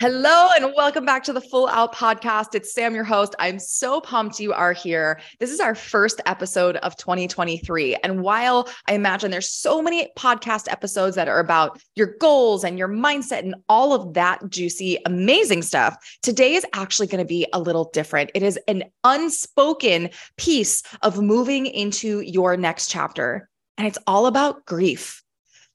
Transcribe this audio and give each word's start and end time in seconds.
Hello 0.00 0.50
and 0.54 0.72
welcome 0.76 1.04
back 1.04 1.24
to 1.24 1.32
the 1.32 1.40
Full 1.40 1.66
Out 1.66 1.92
Podcast. 1.92 2.54
It's 2.54 2.72
Sam, 2.72 2.94
your 2.94 3.02
host. 3.02 3.34
I'm 3.40 3.58
so 3.58 4.00
pumped 4.00 4.38
you 4.38 4.52
are 4.52 4.72
here. 4.72 5.20
This 5.40 5.50
is 5.50 5.58
our 5.58 5.74
first 5.74 6.20
episode 6.24 6.76
of 6.76 6.96
2023. 6.96 7.96
And 8.04 8.22
while 8.22 8.68
I 8.86 8.94
imagine 8.94 9.32
there's 9.32 9.50
so 9.50 9.82
many 9.82 10.08
podcast 10.16 10.70
episodes 10.70 11.16
that 11.16 11.26
are 11.26 11.40
about 11.40 11.82
your 11.96 12.14
goals 12.20 12.62
and 12.62 12.78
your 12.78 12.86
mindset 12.86 13.40
and 13.40 13.56
all 13.68 13.92
of 13.92 14.14
that 14.14 14.48
juicy, 14.48 14.98
amazing 15.04 15.62
stuff, 15.62 15.96
today 16.22 16.54
is 16.54 16.64
actually 16.74 17.08
going 17.08 17.18
to 17.18 17.28
be 17.28 17.48
a 17.52 17.58
little 17.58 17.90
different. 17.92 18.30
It 18.36 18.44
is 18.44 18.56
an 18.68 18.84
unspoken 19.02 20.10
piece 20.36 20.84
of 21.02 21.20
moving 21.20 21.66
into 21.66 22.20
your 22.20 22.56
next 22.56 22.88
chapter, 22.88 23.48
and 23.76 23.84
it's 23.84 23.98
all 24.06 24.26
about 24.26 24.64
grief. 24.64 25.24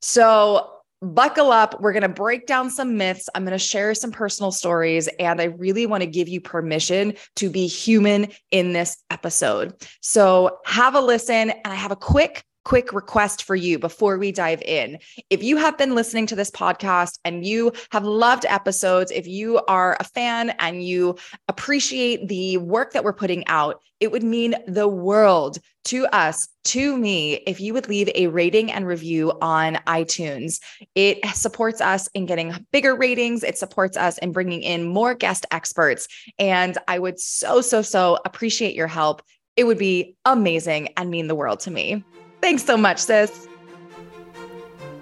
So, 0.01 0.69
buckle 1.03 1.51
up. 1.51 1.79
We're 1.81 1.93
going 1.93 2.03
to 2.03 2.09
break 2.09 2.47
down 2.47 2.69
some 2.69 2.97
myths. 2.97 3.29
I'm 3.35 3.43
going 3.43 3.51
to 3.51 3.59
share 3.59 3.93
some 3.93 4.11
personal 4.11 4.51
stories, 4.51 5.07
and 5.19 5.41
I 5.41 5.45
really 5.45 5.85
want 5.85 6.01
to 6.01 6.07
give 6.07 6.27
you 6.27 6.41
permission 6.41 7.13
to 7.35 7.49
be 7.49 7.67
human 7.67 8.29
in 8.51 8.73
this 8.73 8.97
episode. 9.09 9.73
So 10.01 10.59
have 10.65 10.95
a 10.95 11.01
listen, 11.01 11.51
and 11.51 11.61
I 11.65 11.75
have 11.75 11.91
a 11.91 11.97
quick 11.97 12.43
quick 12.63 12.93
request 12.93 13.43
for 13.43 13.55
you 13.55 13.77
before 13.77 14.17
we 14.17 14.31
dive 14.31 14.61
in. 14.61 14.99
If 15.29 15.43
you 15.43 15.57
have 15.57 15.77
been 15.77 15.95
listening 15.95 16.25
to 16.27 16.35
this 16.35 16.51
podcast 16.51 17.19
and 17.25 17.45
you 17.45 17.73
have 17.91 18.05
loved 18.05 18.45
episodes, 18.45 19.11
if 19.11 19.27
you 19.27 19.59
are 19.67 19.97
a 19.99 20.03
fan 20.03 20.51
and 20.59 20.83
you 20.83 21.15
appreciate 21.47 22.27
the 22.27 22.57
work 22.57 22.93
that 22.93 23.03
we're 23.03 23.13
putting 23.13 23.45
out, 23.47 23.81
it 23.99 24.11
would 24.11 24.23
mean 24.23 24.55
the 24.67 24.87
world 24.87 25.59
to 25.85 26.05
us, 26.07 26.47
to 26.63 26.97
me, 26.97 27.35
if 27.47 27.59
you 27.59 27.73
would 27.73 27.89
leave 27.89 28.09
a 28.15 28.27
rating 28.27 28.71
and 28.71 28.87
review 28.87 29.33
on 29.41 29.75
iTunes. 29.87 30.59
It 30.95 31.25
supports 31.33 31.81
us 31.81 32.07
in 32.13 32.25
getting 32.25 32.65
bigger 32.71 32.95
ratings, 32.95 33.43
it 33.43 33.57
supports 33.57 33.97
us 33.97 34.17
in 34.17 34.31
bringing 34.31 34.63
in 34.63 34.87
more 34.87 35.13
guest 35.13 35.45
experts. 35.51 36.07
And 36.39 36.77
I 36.87 36.99
would 36.99 37.19
so, 37.19 37.61
so, 37.61 37.81
so 37.81 38.17
appreciate 38.25 38.75
your 38.75 38.87
help. 38.87 39.21
It 39.55 39.65
would 39.65 39.77
be 39.77 40.15
amazing 40.25 40.89
and 40.97 41.09
mean 41.09 41.27
the 41.27 41.35
world 41.35 41.59
to 41.61 41.71
me. 41.71 42.03
Thanks 42.43 42.65
so 42.65 42.75
much, 42.75 42.99
sis. 42.99 43.47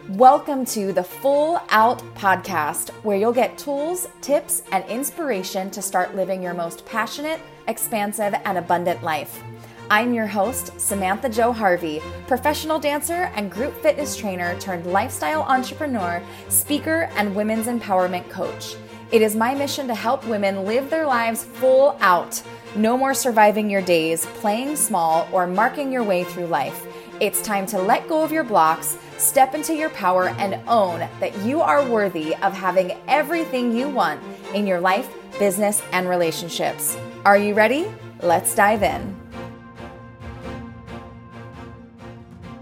Welcome 0.09 0.63
to 0.65 0.93
the 0.93 1.03
Full 1.03 1.59
Out 1.69 1.97
Podcast, 2.13 2.89
where 3.03 3.17
you'll 3.17 3.33
get 3.33 3.57
tools, 3.57 4.07
tips, 4.21 4.61
and 4.71 4.85
inspiration 4.85 5.71
to 5.71 5.81
start 5.81 6.15
living 6.15 6.43
your 6.43 6.53
most 6.53 6.85
passionate, 6.85 7.39
expansive, 7.67 8.35
and 8.45 8.59
abundant 8.59 9.01
life. 9.01 9.41
I'm 9.89 10.13
your 10.13 10.27
host, 10.27 10.79
Samantha 10.79 11.29
Jo 11.29 11.51
Harvey, 11.51 11.99
professional 12.27 12.77
dancer 12.77 13.31
and 13.35 13.51
group 13.51 13.75
fitness 13.81 14.15
trainer 14.15 14.55
turned 14.59 14.85
lifestyle 14.85 15.41
entrepreneur, 15.41 16.21
speaker, 16.47 17.09
and 17.15 17.35
women's 17.35 17.65
empowerment 17.65 18.29
coach. 18.29 18.75
It 19.11 19.23
is 19.23 19.35
my 19.35 19.55
mission 19.55 19.87
to 19.87 19.95
help 19.95 20.27
women 20.27 20.63
live 20.65 20.91
their 20.91 21.07
lives 21.07 21.43
full 21.43 21.97
out. 22.01 22.39
No 22.75 22.95
more 22.95 23.15
surviving 23.15 23.67
your 23.67 23.81
days, 23.81 24.27
playing 24.35 24.75
small, 24.75 25.27
or 25.31 25.47
marking 25.47 25.91
your 25.91 26.03
way 26.03 26.23
through 26.23 26.45
life. 26.45 26.85
It's 27.21 27.39
time 27.43 27.67
to 27.67 27.79
let 27.79 28.09
go 28.09 28.23
of 28.23 28.31
your 28.31 28.43
blocks, 28.43 28.97
step 29.19 29.53
into 29.53 29.75
your 29.75 29.91
power, 29.91 30.29
and 30.39 30.55
own 30.67 31.07
that 31.19 31.37
you 31.45 31.61
are 31.61 31.87
worthy 31.87 32.33
of 32.37 32.51
having 32.51 32.97
everything 33.07 33.77
you 33.77 33.87
want 33.87 34.19
in 34.55 34.65
your 34.65 34.79
life, 34.81 35.07
business, 35.37 35.83
and 35.91 36.09
relationships. 36.09 36.97
Are 37.23 37.37
you 37.37 37.53
ready? 37.53 37.85
Let's 38.23 38.55
dive 38.55 38.81
in. 38.81 39.15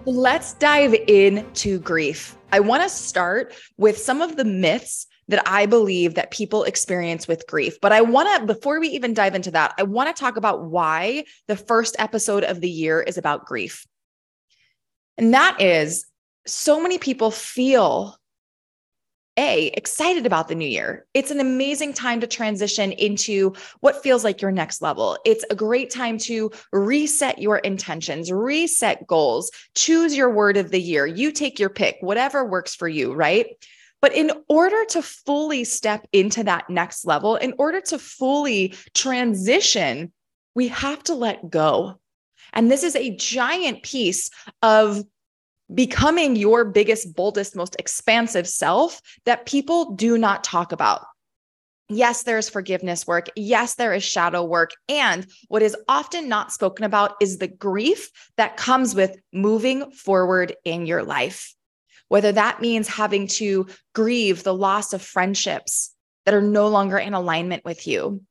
Let's 0.04 0.56
dive 0.56 0.94
into 1.08 1.80
grief. 1.80 2.36
I 2.52 2.60
want 2.60 2.84
to 2.84 2.90
start 2.90 3.56
with 3.78 3.98
some 3.98 4.20
of 4.20 4.36
the 4.36 4.44
myths 4.44 5.08
that 5.30 5.42
I 5.48 5.68
believe 5.68 6.16
that 6.16 6.32
people 6.32 6.66
experience 6.66 7.30
with 7.30 7.48
grief. 7.48 7.80
But 7.80 7.94
I 7.94 8.02
want 8.02 8.42
to, 8.42 8.46
before 8.46 8.82
we 8.82 8.90
even 8.90 9.14
dive 9.14 9.36
into 9.36 9.52
that, 9.52 9.74
I 9.78 9.84
want 9.84 10.14
to 10.14 10.20
talk 10.20 10.36
about 10.36 10.66
why 10.66 11.24
the 11.48 11.56
first 11.56 11.96
episode 11.98 12.44
of 12.44 12.60
the 12.60 12.70
year 12.70 13.02
is 13.02 13.18
about 13.18 13.46
grief. 13.46 13.88
And 15.19 15.34
that 15.34 15.59
is 15.59 16.06
so 16.47 16.81
many 16.81 16.97
people 16.97 17.30
feel 17.30 18.16
a 19.38 19.68
excited 19.68 20.25
about 20.25 20.47
the 20.47 20.56
new 20.56 20.68
year. 20.68 21.06
It's 21.13 21.30
an 21.30 21.41
amazing 21.41 21.94
time 21.94 22.22
to 22.22 22.28
transition 22.28 22.94
into 22.94 23.53
what 23.81 24.02
feels 24.02 24.24
like 24.24 24.41
your 24.41 24.52
next 24.52 24.81
level. 24.81 25.18
It's 25.25 25.44
a 25.50 25.56
great 25.56 25.90
time 25.90 26.18
to 26.19 26.52
reset 26.72 27.40
your 27.40 27.57
intentions, 27.57 28.31
reset 28.31 29.06
goals, 29.07 29.52
choose 29.75 30.16
your 30.16 30.30
word 30.34 30.56
of 30.56 30.72
the 30.72 30.81
year. 30.81 31.06
You 31.06 31.34
take 31.34 31.59
your 31.59 31.69
pick, 31.69 31.97
whatever 32.00 32.46
works 32.46 32.74
for 32.74 32.88
you, 32.88 33.13
right? 33.13 33.47
But 34.01 34.13
in 34.13 34.31
order 34.47 34.86
to 34.91 35.01
fully 35.01 35.66
step 35.66 36.07
into 36.13 36.46
that 36.46 36.69
next 36.69 37.06
level, 37.06 37.36
in 37.36 37.53
order 37.57 37.81
to 37.81 38.00
fully 38.00 38.74
transition, 38.94 40.13
we 40.56 40.69
have 40.69 41.03
to 41.03 41.13
let 41.13 41.50
go. 41.50 41.99
And 42.54 42.70
this 42.70 42.84
is 42.84 42.96
a 42.96 43.16
giant 43.16 43.84
piece 43.84 44.30
of 44.62 45.04
becoming 45.74 46.36
your 46.36 46.66
biggest, 46.66 47.16
boldest, 47.16 47.56
most 47.56 47.76
expansive 47.80 48.48
self 48.48 49.02
that 49.26 49.46
people 49.46 49.92
do 49.92 50.18
not 50.18 50.44
talk 50.44 50.72
about. 50.72 51.06
Yes, 51.92 52.24
there 52.24 52.38
is 52.38 52.50
forgiveness 52.50 53.08
work. 53.08 53.30
Yes, 53.36 53.76
there 53.76 53.94
is 53.94 54.04
shadow 54.04 54.44
work. 54.44 54.72
And 54.88 55.26
what 55.48 55.64
is 55.64 55.76
often 55.88 56.30
not 56.30 56.52
spoken 56.52 56.86
about 56.86 57.16
is 57.20 57.38
the 57.38 57.48
grief 57.48 58.12
that 58.38 58.58
comes 58.58 58.94
with 58.94 59.18
moving 59.34 59.92
forward 59.92 60.56
in 60.64 60.86
your 60.86 61.02
life. 61.04 61.56
Whether 62.08 62.31
that 62.31 62.62
means 62.62 62.88
having 62.88 63.28
to 63.28 63.68
grieve 63.94 64.44
the 64.44 64.54
loss 64.54 64.94
of 64.94 65.02
friendships 65.02 65.94
that 66.26 66.36
are 66.36 66.42
no 66.42 66.68
longer 66.68 66.98
in 66.98 67.14
alignment 67.14 67.66
with 67.66 67.88
you, 67.88 68.22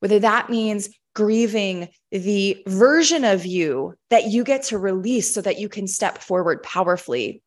whether 0.00 0.18
that 0.20 0.50
means 0.50 0.88
grieving 1.14 1.88
the 2.10 2.62
version 2.66 3.24
of 3.24 3.46
you 3.46 3.94
that 4.10 4.26
you 4.26 4.44
get 4.44 4.64
to 4.64 4.78
release 4.78 5.32
so 5.32 5.40
that 5.40 5.58
you 5.58 5.68
can 5.68 5.86
step 5.86 6.18
forward 6.18 6.62
powerfully. 6.62 7.42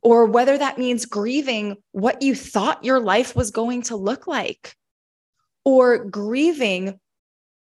Or 0.00 0.26
whether 0.26 0.56
that 0.56 0.78
means 0.78 1.06
grieving 1.06 1.76
what 1.92 2.22
you 2.22 2.34
thought 2.34 2.84
your 2.84 2.98
life 2.98 3.36
was 3.36 3.50
going 3.50 3.82
to 3.82 3.96
look 3.96 4.26
like, 4.26 4.74
or 5.64 6.04
grieving 6.04 6.98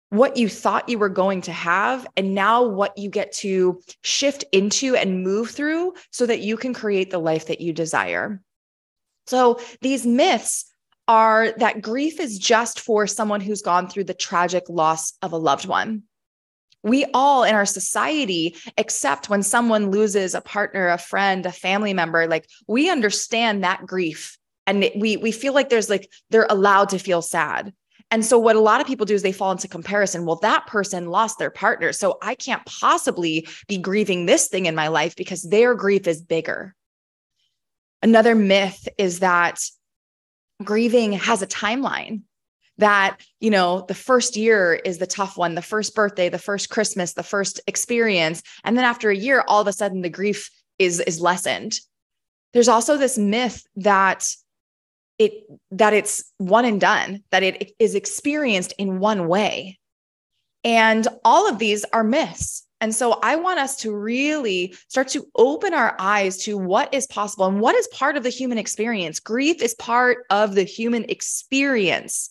what 0.10 0.38
you 0.38 0.48
thought 0.48 0.90
you 0.90 1.00
were 1.00 1.10
going 1.10 1.42
to 1.42 1.52
have, 1.52 2.08
and 2.16 2.34
now 2.34 2.64
what 2.64 2.98
you 2.98 3.10
get 3.10 3.32
to 3.34 3.82
shift 4.04 4.46
into 4.52 4.96
and 4.96 5.24
move 5.24 5.50
through 5.50 5.94
so 6.12 6.26
that 6.26 6.42
you 6.42 6.56
can 6.56 6.74
create 6.74 7.12
the 7.12 7.20
life 7.20 7.48
that 7.48 7.62
you 7.62 7.74
desire. 7.74 8.42
So, 9.28 9.60
these 9.82 10.06
myths 10.06 10.73
are 11.08 11.52
that 11.58 11.82
grief 11.82 12.20
is 12.20 12.40
just 12.40 12.80
for 12.80 13.08
someone 13.08 13.42
who's 13.42 13.62
gone 13.62 13.88
through 13.88 14.06
the 14.06 14.14
tragic 14.14 14.64
loss 14.70 15.14
of 15.22 15.34
a 15.34 15.38
loved 15.38 15.68
one. 15.68 16.04
We 16.84 17.06
all 17.14 17.44
in 17.44 17.56
our 17.56 17.66
society 17.66 18.56
accept 18.78 19.30
when 19.30 19.44
someone 19.44 19.92
loses 19.92 20.36
a 20.36 20.42
partner, 20.42 20.90
a 20.90 20.98
friend, 20.98 21.46
a 21.46 21.52
family 21.52 21.94
member, 21.94 22.28
like 22.28 22.48
we 22.68 22.90
understand 22.90 23.64
that 23.64 23.86
grief 23.86 24.38
and 24.68 24.90
we 24.96 25.18
we 25.18 25.32
feel 25.32 25.54
like 25.54 25.70
there's 25.70 25.90
like 25.90 26.10
they're 26.30 26.48
allowed 26.50 26.90
to 26.90 27.00
feel 27.00 27.22
sad. 27.22 27.74
And 28.12 28.24
so 28.24 28.38
what 28.38 28.56
a 28.56 28.62
lot 28.62 28.80
of 28.80 28.86
people 28.86 29.06
do 29.06 29.16
is 29.16 29.24
they 29.24 29.32
fall 29.32 29.52
into 29.52 29.68
comparison. 29.68 30.26
Well, 30.26 30.40
that 30.44 30.68
person 30.68 31.08
lost 31.08 31.40
their 31.40 31.50
partner, 31.50 31.94
so 31.94 32.18
I 32.22 32.36
can't 32.36 32.64
possibly 32.66 33.48
be 33.68 33.78
grieving 33.78 34.26
this 34.26 34.50
thing 34.50 34.68
in 34.68 34.76
my 34.76 34.90
life 34.90 35.16
because 35.16 35.42
their 35.42 35.74
grief 35.74 36.06
is 36.06 36.22
bigger. 36.22 36.76
Another 38.04 38.36
myth 38.36 38.88
is 38.98 39.20
that 39.20 39.60
grieving 40.66 41.14
has 41.14 41.42
a 41.42 41.48
timeline 41.48 42.22
that 42.78 43.18
you 43.40 43.50
know 43.50 43.86
the 43.88 43.94
first 43.94 44.36
year 44.36 44.74
is 44.74 44.98
the 44.98 45.06
tough 45.06 45.38
one 45.38 45.54
the 45.54 45.62
first 45.62 45.94
birthday 45.94 46.28
the 46.28 46.40
first 46.40 46.70
christmas 46.70 47.14
the 47.14 47.24
first 47.24 47.62
experience. 47.68 48.42
And 48.64 48.78
then 48.78 48.86
after 48.86 49.10
a 49.10 49.16
year 49.16 49.44
all 49.48 49.62
of 49.62 49.68
a 49.68 49.74
sudden 49.74 50.02
the 50.02 50.10
grief 50.10 50.50
is 50.80 51.00
is 51.02 51.22
lessened. 51.22 51.80
There's 52.54 52.68
also 52.68 52.98
this 52.98 53.18
myth 53.18 53.64
that 53.76 54.28
it 55.20 55.34
that 55.72 55.94
it's 55.94 56.24
one 56.38 56.66
and 56.66 56.82
done 56.82 57.24
that 57.32 57.44
it 57.44 57.74
is 57.80 57.96
experienced 57.96 58.74
in 58.78 59.00
one 59.00 59.28
way. 59.28 59.80
And 60.64 61.08
all 61.24 61.50
of 61.50 61.60
these 61.60 61.84
are 61.94 62.04
myths 62.04 62.66
and 62.84 62.94
so 62.94 63.18
I 63.24 63.38
want 63.38 63.62
us 63.62 63.78
to 63.78 63.96
really 63.96 64.76
start 64.90 65.08
to 65.10 65.26
open 65.38 65.74
our 65.74 65.96
eyes 66.00 66.36
to 66.40 66.58
what 66.58 66.94
is 66.94 67.08
possible 67.08 67.46
and 67.46 67.62
what 67.62 67.76
is 67.76 67.88
part 67.88 68.18
of 68.18 68.24
the 68.24 68.30
human 68.30 68.58
experience. 68.58 69.22
Grief 69.22 69.62
is 69.62 69.74
part 69.76 70.26
of 70.30 70.54
the 70.54 70.66
human 70.66 71.06
experience. 71.06 72.30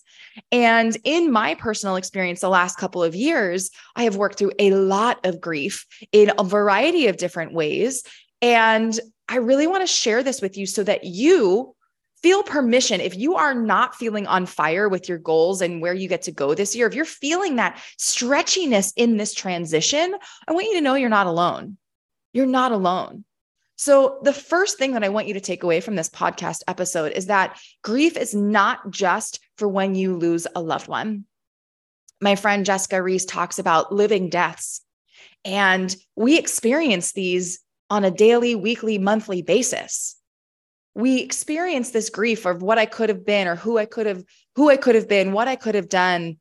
And 0.51 0.95
in 1.05 1.33
my 1.33 1.55
personal 1.55 1.97
experience, 1.97 2.41
the 2.41 2.51
last 2.51 2.77
couple 2.77 3.03
of 3.03 3.15
years, 3.15 3.71
I 3.97 4.05
have 4.05 4.17
worked 4.17 4.39
through 4.39 4.53
a 4.59 4.73
lot 4.73 5.25
of 5.25 5.41
grief 5.41 5.87
in 6.13 6.31
a 6.39 6.45
variety 6.45 7.07
of 7.07 7.17
different 7.17 7.55
ways. 7.55 8.03
And 8.43 9.01
I 9.31 9.37
really 9.37 9.67
want 9.67 9.83
to 9.83 9.87
share 9.87 10.23
this 10.23 10.43
with 10.43 10.59
you 10.59 10.67
so 10.67 10.85
that 10.85 11.05
you 11.05 11.75
feel 12.23 12.43
permission 12.43 13.01
if 13.01 13.17
you 13.17 13.35
are 13.35 13.55
not 13.55 13.95
feeling 13.95 14.27
on 14.27 14.47
fire 14.47 14.89
with 14.89 15.09
your 15.09 15.19
goals 15.19 15.61
and 15.61 15.81
where 15.81 15.95
you 15.95 16.09
get 16.09 16.23
to 16.23 16.33
go 16.33 16.55
this 16.55 16.75
year 16.77 16.87
if 16.87 16.95
you're 16.95 17.05
feeling 17.05 17.57
that 17.57 17.77
stretchiness 17.99 18.93
in 18.97 19.17
this 19.17 19.35
transition 19.35 20.15
i 20.49 20.53
want 20.53 20.67
you 20.67 20.75
to 20.75 20.81
know 20.81 20.95
you're 20.95 21.09
not 21.09 21.27
alone 21.27 21.77
you're 22.33 22.47
not 22.47 22.73
alone 22.73 23.25
So, 23.77 24.21
the 24.23 24.33
first 24.33 24.79
thing 24.79 24.93
that 24.93 25.03
I 25.03 25.09
want 25.09 25.27
you 25.27 25.35
to 25.35 25.41
take 25.41 25.65
away 25.65 25.81
from 25.81 25.97
this 25.97 26.09
podcast 26.09 26.61
episode 26.69 27.13
is 27.13 27.27
that 27.27 27.59
grief 27.83 28.17
is 28.17 28.33
not 28.33 28.91
just 28.91 29.41
for 29.57 29.67
when 29.67 29.97
you 29.97 30.17
lose 30.17 30.47
a 30.55 30.63
loved 30.63 30.87
one. 30.87 31.25
My 32.21 32.37
friend 32.37 32.65
Jessica 32.65 33.03
Reese 33.03 33.25
talks 33.25 33.59
about 33.59 33.93
living 33.93 34.29
deaths, 34.29 34.83
and 35.45 35.97
we 36.15 36.39
experience 36.39 37.13
these 37.13 37.59
on 37.91 38.05
a 38.05 38.11
daily, 38.11 38.55
weekly, 38.55 38.99
monthly 38.99 39.43
basis. 39.43 40.15
We 40.94 41.21
experience 41.21 41.91
this 41.91 42.11
grief 42.11 42.44
of 42.47 42.62
what 42.62 42.79
I 42.79 42.87
could 42.87 43.09
have 43.09 43.25
been 43.25 43.49
or 43.49 43.56
who 43.56 43.79
I 43.79 43.87
could 43.87 44.06
have 44.06 44.25
who 44.56 44.69
I 44.69 44.77
could 44.77 44.94
have 44.94 45.09
been, 45.09 45.33
what 45.33 45.49
I 45.49 45.56
could 45.56 45.75
have 45.75 45.89
done, 45.89 46.39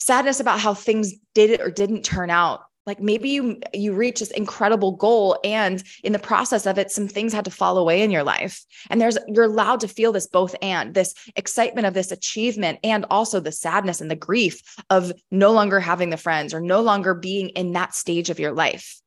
sadness 0.00 0.40
about 0.40 0.60
how 0.60 0.74
things 0.74 1.14
did 1.34 1.50
it 1.50 1.60
or 1.60 1.70
didn't 1.70 2.02
turn 2.02 2.30
out. 2.30 2.62
Like 2.84 3.00
maybe 3.00 3.28
you 3.28 3.60
you 3.72 3.92
reach 3.92 4.18
this 4.18 4.32
incredible 4.32 4.92
goal 4.92 5.38
and 5.44 5.82
in 6.02 6.12
the 6.12 6.18
process 6.18 6.66
of 6.66 6.78
it 6.78 6.90
some 6.90 7.06
things 7.06 7.32
had 7.32 7.44
to 7.44 7.50
fall 7.50 7.78
away 7.78 8.02
in 8.02 8.10
your 8.10 8.24
life. 8.24 8.64
And 8.90 9.00
there's 9.00 9.18
you're 9.28 9.44
allowed 9.44 9.80
to 9.80 9.88
feel 9.88 10.10
this 10.10 10.26
both 10.26 10.56
and 10.60 10.92
this 10.92 11.14
excitement 11.36 11.86
of 11.86 11.94
this 11.94 12.10
achievement 12.10 12.80
and 12.82 13.06
also 13.08 13.38
the 13.38 13.52
sadness 13.52 14.00
and 14.00 14.10
the 14.10 14.16
grief 14.16 14.62
of 14.90 15.12
no 15.30 15.52
longer 15.52 15.78
having 15.78 16.10
the 16.10 16.16
friends 16.16 16.52
or 16.52 16.60
no 16.60 16.80
longer 16.80 17.14
being 17.14 17.50
in 17.50 17.72
that 17.72 17.94
stage 17.94 18.30
of 18.30 18.40
your 18.40 18.52
life. 18.52 19.00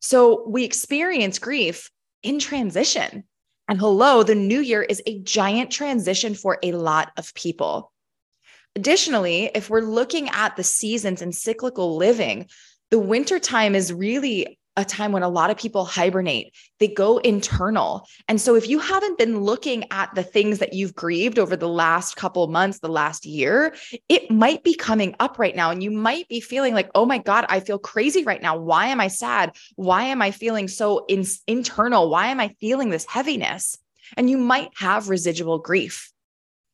So 0.00 0.48
we 0.48 0.64
experience 0.64 1.38
grief 1.38 1.90
in 2.22 2.38
transition 2.38 3.24
and 3.70 3.78
hello 3.78 4.24
the 4.24 4.34
new 4.34 4.60
year 4.60 4.82
is 4.82 5.00
a 5.06 5.20
giant 5.20 5.70
transition 5.70 6.34
for 6.34 6.58
a 6.60 6.72
lot 6.72 7.12
of 7.16 7.32
people. 7.34 7.92
Additionally, 8.74 9.48
if 9.54 9.70
we're 9.70 9.80
looking 9.80 10.28
at 10.30 10.56
the 10.56 10.64
seasons 10.64 11.22
and 11.22 11.32
cyclical 11.32 11.96
living, 11.96 12.48
the 12.90 12.98
winter 12.98 13.38
time 13.38 13.76
is 13.76 13.92
really 13.92 14.58
a 14.76 14.84
time 14.84 15.12
when 15.12 15.22
a 15.22 15.28
lot 15.28 15.50
of 15.50 15.56
people 15.56 15.84
hibernate. 15.84 16.54
They 16.78 16.88
go 16.88 17.18
internal. 17.18 18.06
And 18.28 18.40
so 18.40 18.54
if 18.54 18.68
you 18.68 18.78
haven't 18.78 19.18
been 19.18 19.40
looking 19.40 19.84
at 19.90 20.14
the 20.14 20.22
things 20.22 20.58
that 20.60 20.72
you've 20.72 20.94
grieved 20.94 21.38
over 21.38 21.56
the 21.56 21.68
last 21.68 22.16
couple 22.16 22.46
months, 22.46 22.78
the 22.78 22.88
last 22.88 23.26
year, 23.26 23.74
it 24.08 24.30
might 24.30 24.62
be 24.62 24.74
coming 24.74 25.14
up 25.20 25.38
right 25.38 25.56
now 25.56 25.70
and 25.70 25.82
you 25.82 25.90
might 25.90 26.28
be 26.28 26.40
feeling 26.40 26.72
like, 26.72 26.90
"Oh 26.94 27.04
my 27.04 27.18
god, 27.18 27.46
I 27.48 27.60
feel 27.60 27.78
crazy 27.78 28.24
right 28.24 28.40
now. 28.40 28.56
Why 28.56 28.86
am 28.86 29.00
I 29.00 29.08
sad? 29.08 29.56
Why 29.74 30.04
am 30.04 30.22
I 30.22 30.30
feeling 30.30 30.68
so 30.68 31.04
in- 31.06 31.26
internal? 31.46 32.08
Why 32.08 32.28
am 32.28 32.40
I 32.40 32.54
feeling 32.60 32.90
this 32.90 33.06
heaviness?" 33.06 33.76
And 34.16 34.30
you 34.30 34.38
might 34.38 34.70
have 34.76 35.08
residual 35.08 35.58
grief. 35.58 36.10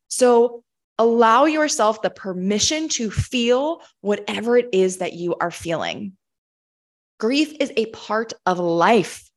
So 0.08 0.62
allow 0.98 1.44
yourself 1.44 2.02
the 2.02 2.10
permission 2.10 2.88
to 2.88 3.10
feel 3.10 3.82
whatever 4.00 4.56
it 4.56 4.68
is 4.72 4.98
that 4.98 5.12
you 5.12 5.34
are 5.40 5.50
feeling. 5.50 6.16
Grief 7.18 7.54
is 7.60 7.72
a 7.76 7.86
part 7.86 8.32
of 8.44 8.58
life. 8.58 9.30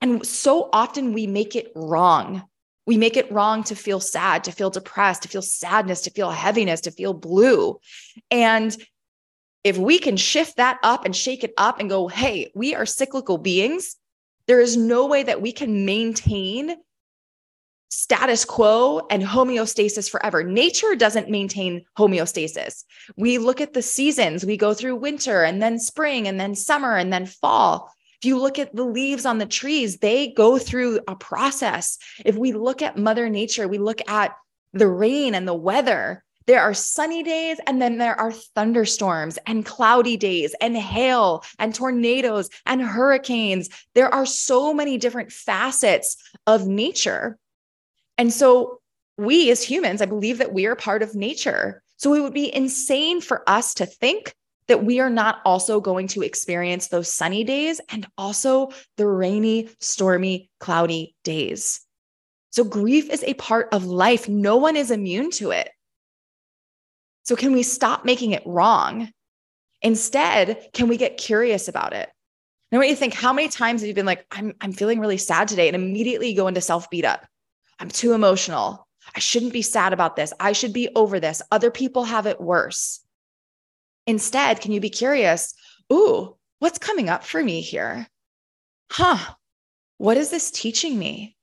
And 0.00 0.24
so 0.26 0.70
often 0.72 1.12
we 1.12 1.26
make 1.26 1.56
it 1.56 1.72
wrong. 1.74 2.44
We 2.86 2.96
make 2.96 3.16
it 3.16 3.30
wrong 3.30 3.64
to 3.64 3.74
feel 3.74 4.00
sad, 4.00 4.44
to 4.44 4.52
feel 4.52 4.70
depressed, 4.70 5.22
to 5.22 5.28
feel 5.28 5.42
sadness, 5.42 6.02
to 6.02 6.10
feel 6.10 6.30
heaviness, 6.30 6.80
to 6.82 6.90
feel 6.90 7.12
blue. 7.12 7.78
And 8.30 8.74
if 9.64 9.76
we 9.76 9.98
can 9.98 10.16
shift 10.16 10.56
that 10.56 10.78
up 10.82 11.04
and 11.04 11.14
shake 11.14 11.44
it 11.44 11.52
up 11.58 11.80
and 11.80 11.90
go, 11.90 12.08
hey, 12.08 12.50
we 12.54 12.74
are 12.74 12.86
cyclical 12.86 13.36
beings, 13.36 13.96
there 14.46 14.60
is 14.60 14.76
no 14.76 15.06
way 15.06 15.22
that 15.24 15.42
we 15.42 15.52
can 15.52 15.84
maintain 15.84 16.76
status 17.88 18.44
quo 18.44 19.06
and 19.10 19.22
homeostasis 19.22 20.10
forever. 20.10 20.42
Nature 20.42 20.94
doesn't 20.94 21.30
maintain 21.30 21.84
homeostasis. 21.96 22.84
We 23.16 23.38
look 23.38 23.60
at 23.60 23.72
the 23.72 23.82
seasons, 23.82 24.44
we 24.44 24.56
go 24.56 24.74
through 24.74 24.96
winter 24.96 25.42
and 25.42 25.62
then 25.62 25.78
spring 25.78 26.28
and 26.28 26.38
then 26.38 26.54
summer 26.54 26.96
and 26.96 27.12
then 27.12 27.26
fall. 27.26 27.92
If 28.20 28.26
you 28.26 28.38
look 28.38 28.58
at 28.58 28.74
the 28.74 28.84
leaves 28.84 29.24
on 29.24 29.38
the 29.38 29.46
trees, 29.46 29.98
they 29.98 30.32
go 30.32 30.58
through 30.58 31.00
a 31.06 31.14
process. 31.14 31.98
If 32.24 32.36
we 32.36 32.52
look 32.52 32.82
at 32.82 32.98
Mother 32.98 33.28
Nature, 33.28 33.68
we 33.68 33.78
look 33.78 34.00
at 34.08 34.34
the 34.72 34.88
rain 34.88 35.34
and 35.34 35.46
the 35.46 35.54
weather. 35.54 36.24
There 36.46 36.60
are 36.60 36.74
sunny 36.74 37.22
days 37.22 37.58
and 37.66 37.80
then 37.80 37.98
there 37.98 38.18
are 38.18 38.32
thunderstorms 38.32 39.38
and 39.46 39.64
cloudy 39.64 40.16
days 40.16 40.54
and 40.60 40.76
hail 40.76 41.44
and 41.58 41.74
tornadoes 41.74 42.48
and 42.66 42.80
hurricanes. 42.80 43.68
There 43.94 44.12
are 44.12 44.26
so 44.26 44.72
many 44.74 44.96
different 44.96 45.30
facets 45.30 46.16
of 46.46 46.66
nature. 46.66 47.38
And 48.18 48.32
so 48.32 48.80
we 49.16 49.50
as 49.50 49.62
humans, 49.62 50.02
I 50.02 50.06
believe 50.06 50.38
that 50.38 50.52
we 50.52 50.66
are 50.66 50.76
part 50.76 51.02
of 51.02 51.14
nature. 51.14 51.82
So 51.96 52.14
it 52.14 52.20
would 52.20 52.34
be 52.34 52.54
insane 52.54 53.20
for 53.20 53.48
us 53.48 53.74
to 53.74 53.86
think 53.86 54.34
that 54.66 54.84
we 54.84 55.00
are 55.00 55.10
not 55.10 55.40
also 55.44 55.80
going 55.80 56.08
to 56.08 56.22
experience 56.22 56.88
those 56.88 57.12
sunny 57.12 57.42
days 57.42 57.80
and 57.88 58.06
also 58.18 58.70
the 58.96 59.06
rainy, 59.06 59.70
stormy, 59.80 60.50
cloudy 60.60 61.16
days. 61.24 61.80
So 62.50 62.64
grief 62.64 63.08
is 63.10 63.24
a 63.24 63.34
part 63.34 63.68
of 63.72 63.86
life. 63.86 64.28
No 64.28 64.56
one 64.56 64.76
is 64.76 64.90
immune 64.90 65.30
to 65.32 65.50
it. 65.52 65.70
So 67.24 67.36
can 67.36 67.52
we 67.52 67.62
stop 67.62 68.04
making 68.04 68.32
it 68.32 68.42
wrong? 68.46 69.10
Instead, 69.82 70.68
can 70.72 70.88
we 70.88 70.96
get 70.96 71.18
curious 71.18 71.68
about 71.68 71.92
it? 71.92 72.08
I 72.72 72.76
want 72.76 72.88
you 72.88 72.94
to 72.94 73.00
think 73.00 73.14
how 73.14 73.32
many 73.32 73.48
times 73.48 73.80
have 73.80 73.88
you 73.88 73.94
been 73.94 74.06
like, 74.06 74.26
I'm, 74.30 74.54
I'm 74.60 74.72
feeling 74.72 75.00
really 75.00 75.16
sad 75.16 75.48
today, 75.48 75.68
and 75.68 75.74
immediately 75.74 76.34
go 76.34 76.48
into 76.48 76.60
self 76.60 76.90
beat 76.90 77.04
up? 77.04 77.26
I'm 77.78 77.88
too 77.88 78.12
emotional. 78.12 78.86
I 79.14 79.20
shouldn't 79.20 79.52
be 79.52 79.62
sad 79.62 79.92
about 79.92 80.16
this. 80.16 80.32
I 80.38 80.52
should 80.52 80.72
be 80.72 80.88
over 80.94 81.20
this. 81.20 81.42
Other 81.50 81.70
people 81.70 82.04
have 82.04 82.26
it 82.26 82.40
worse. 82.40 83.00
Instead, 84.06 84.60
can 84.60 84.72
you 84.72 84.80
be 84.80 84.90
curious? 84.90 85.54
Ooh, 85.92 86.36
what's 86.58 86.78
coming 86.78 87.08
up 87.08 87.24
for 87.24 87.42
me 87.42 87.60
here? 87.60 88.06
Huh, 88.90 89.34
what 89.98 90.16
is 90.16 90.30
this 90.30 90.50
teaching 90.50 90.98
me? 90.98 91.36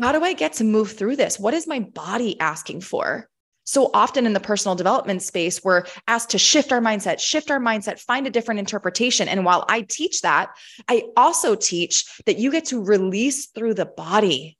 How 0.00 0.12
do 0.12 0.22
I 0.22 0.32
get 0.32 0.54
to 0.54 0.64
move 0.64 0.92
through 0.92 1.16
this? 1.16 1.38
What 1.38 1.54
is 1.54 1.66
my 1.66 1.80
body 1.80 2.38
asking 2.40 2.82
for? 2.82 3.28
So 3.64 3.90
often 3.92 4.24
in 4.24 4.32
the 4.32 4.40
personal 4.40 4.76
development 4.76 5.22
space, 5.22 5.62
we're 5.62 5.84
asked 6.06 6.30
to 6.30 6.38
shift 6.38 6.72
our 6.72 6.80
mindset, 6.80 7.20
shift 7.20 7.50
our 7.50 7.60
mindset, 7.60 8.00
find 8.00 8.26
a 8.26 8.30
different 8.30 8.60
interpretation. 8.60 9.28
And 9.28 9.44
while 9.44 9.66
I 9.68 9.82
teach 9.82 10.22
that, 10.22 10.50
I 10.88 11.04
also 11.16 11.54
teach 11.54 12.22
that 12.24 12.38
you 12.38 12.50
get 12.50 12.64
to 12.66 12.82
release 12.82 13.46
through 13.48 13.74
the 13.74 13.84
body. 13.84 14.57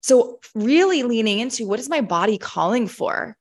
So, 0.00 0.40
really 0.54 1.02
leaning 1.02 1.40
into 1.40 1.66
what 1.66 1.80
is 1.80 1.88
my 1.88 2.00
body 2.00 2.38
calling 2.38 2.86
for? 2.86 3.36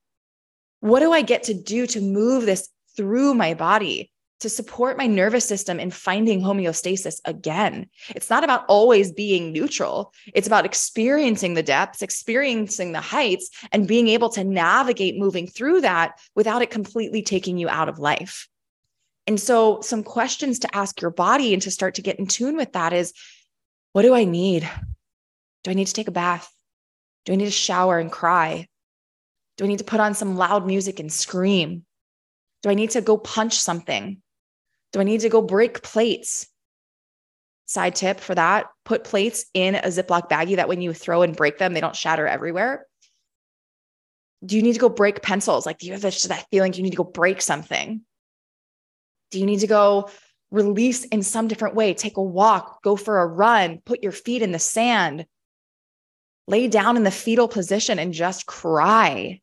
What 0.79 0.99
do 0.99 1.11
I 1.11 1.21
get 1.21 1.43
to 1.43 1.53
do 1.53 1.87
to 1.87 2.01
move 2.01 2.45
this 2.45 2.69
through 2.95 3.33
my 3.33 3.53
body 3.53 4.11
to 4.39 4.49
support 4.49 4.97
my 4.97 5.07
nervous 5.07 5.45
system 5.45 5.79
in 5.79 5.91
finding 5.91 6.41
homeostasis 6.41 7.19
again? 7.25 7.87
It's 8.09 8.29
not 8.29 8.43
about 8.43 8.65
always 8.67 9.11
being 9.11 9.51
neutral, 9.51 10.13
it's 10.33 10.47
about 10.47 10.65
experiencing 10.65 11.53
the 11.53 11.63
depths, 11.63 12.01
experiencing 12.01 12.91
the 12.91 13.01
heights, 13.01 13.49
and 13.71 13.87
being 13.87 14.07
able 14.07 14.29
to 14.29 14.43
navigate 14.43 15.17
moving 15.17 15.47
through 15.47 15.81
that 15.81 16.19
without 16.35 16.61
it 16.61 16.71
completely 16.71 17.21
taking 17.21 17.57
you 17.57 17.69
out 17.69 17.89
of 17.89 17.99
life. 17.99 18.47
And 19.27 19.39
so, 19.39 19.81
some 19.81 20.03
questions 20.03 20.59
to 20.59 20.75
ask 20.75 21.01
your 21.01 21.11
body 21.11 21.53
and 21.53 21.61
to 21.63 21.71
start 21.71 21.95
to 21.95 22.01
get 22.01 22.17
in 22.17 22.27
tune 22.27 22.55
with 22.55 22.73
that 22.73 22.93
is 22.93 23.13
what 23.91 24.03
do 24.03 24.13
I 24.13 24.23
need? 24.23 24.69
Do 25.67 25.71
I 25.71 25.73
need 25.73 25.87
to 25.87 25.93
take 25.93 26.07
a 26.07 26.11
bath? 26.11 26.49
Do 27.25 27.33
I 27.33 27.35
need 27.35 27.43
to 27.43 27.51
shower 27.51 27.99
and 27.99 28.09
cry? 28.09 28.69
Do 29.57 29.65
I 29.65 29.67
need 29.67 29.79
to 29.79 29.83
put 29.83 29.99
on 29.99 30.13
some 30.13 30.37
loud 30.37 30.65
music 30.65 31.01
and 31.01 31.11
scream? 31.11 31.83
Do 32.63 32.69
I 32.69 32.73
need 32.73 32.91
to 32.91 33.01
go 33.01 33.17
punch 33.17 33.59
something? 33.59 34.21
Do 34.93 35.01
I 35.01 35.03
need 35.03 35.19
to 35.21 35.29
go 35.29 35.41
break 35.41 35.83
plates? 35.83 36.47
Side 37.65 37.95
tip 37.95 38.21
for 38.21 38.33
that 38.33 38.67
put 38.85 39.03
plates 39.03 39.43
in 39.53 39.75
a 39.75 39.87
Ziploc 39.87 40.29
baggie 40.29 40.55
that 40.55 40.69
when 40.69 40.79
you 40.79 40.93
throw 40.93 41.21
and 41.21 41.35
break 41.35 41.57
them, 41.57 41.73
they 41.73 41.81
don't 41.81 41.93
shatter 41.93 42.25
everywhere. 42.25 42.87
Do 44.45 44.55
you 44.55 44.61
need 44.61 44.75
to 44.75 44.79
go 44.79 44.87
break 44.87 45.21
pencils? 45.21 45.65
Like, 45.65 45.79
do 45.79 45.87
you 45.87 45.91
have 45.91 46.01
that 46.01 46.45
feeling 46.49 46.75
you 46.75 46.83
need 46.83 46.91
to 46.91 46.95
go 46.95 47.03
break 47.03 47.41
something? 47.41 48.05
Do 49.31 49.39
you 49.41 49.45
need 49.45 49.59
to 49.59 49.67
go 49.67 50.11
release 50.49 51.03
in 51.03 51.23
some 51.23 51.49
different 51.49 51.75
way? 51.75 51.93
Take 51.93 52.15
a 52.15 52.23
walk, 52.23 52.81
go 52.83 52.95
for 52.95 53.19
a 53.19 53.27
run, 53.27 53.81
put 53.85 54.01
your 54.01 54.13
feet 54.13 54.41
in 54.41 54.53
the 54.53 54.59
sand, 54.59 55.25
lay 56.47 56.67
down 56.67 56.97
in 56.97 57.03
the 57.03 57.11
fetal 57.11 57.47
position 57.47 57.99
and 57.99 58.13
just 58.13 58.45
cry. 58.45 59.41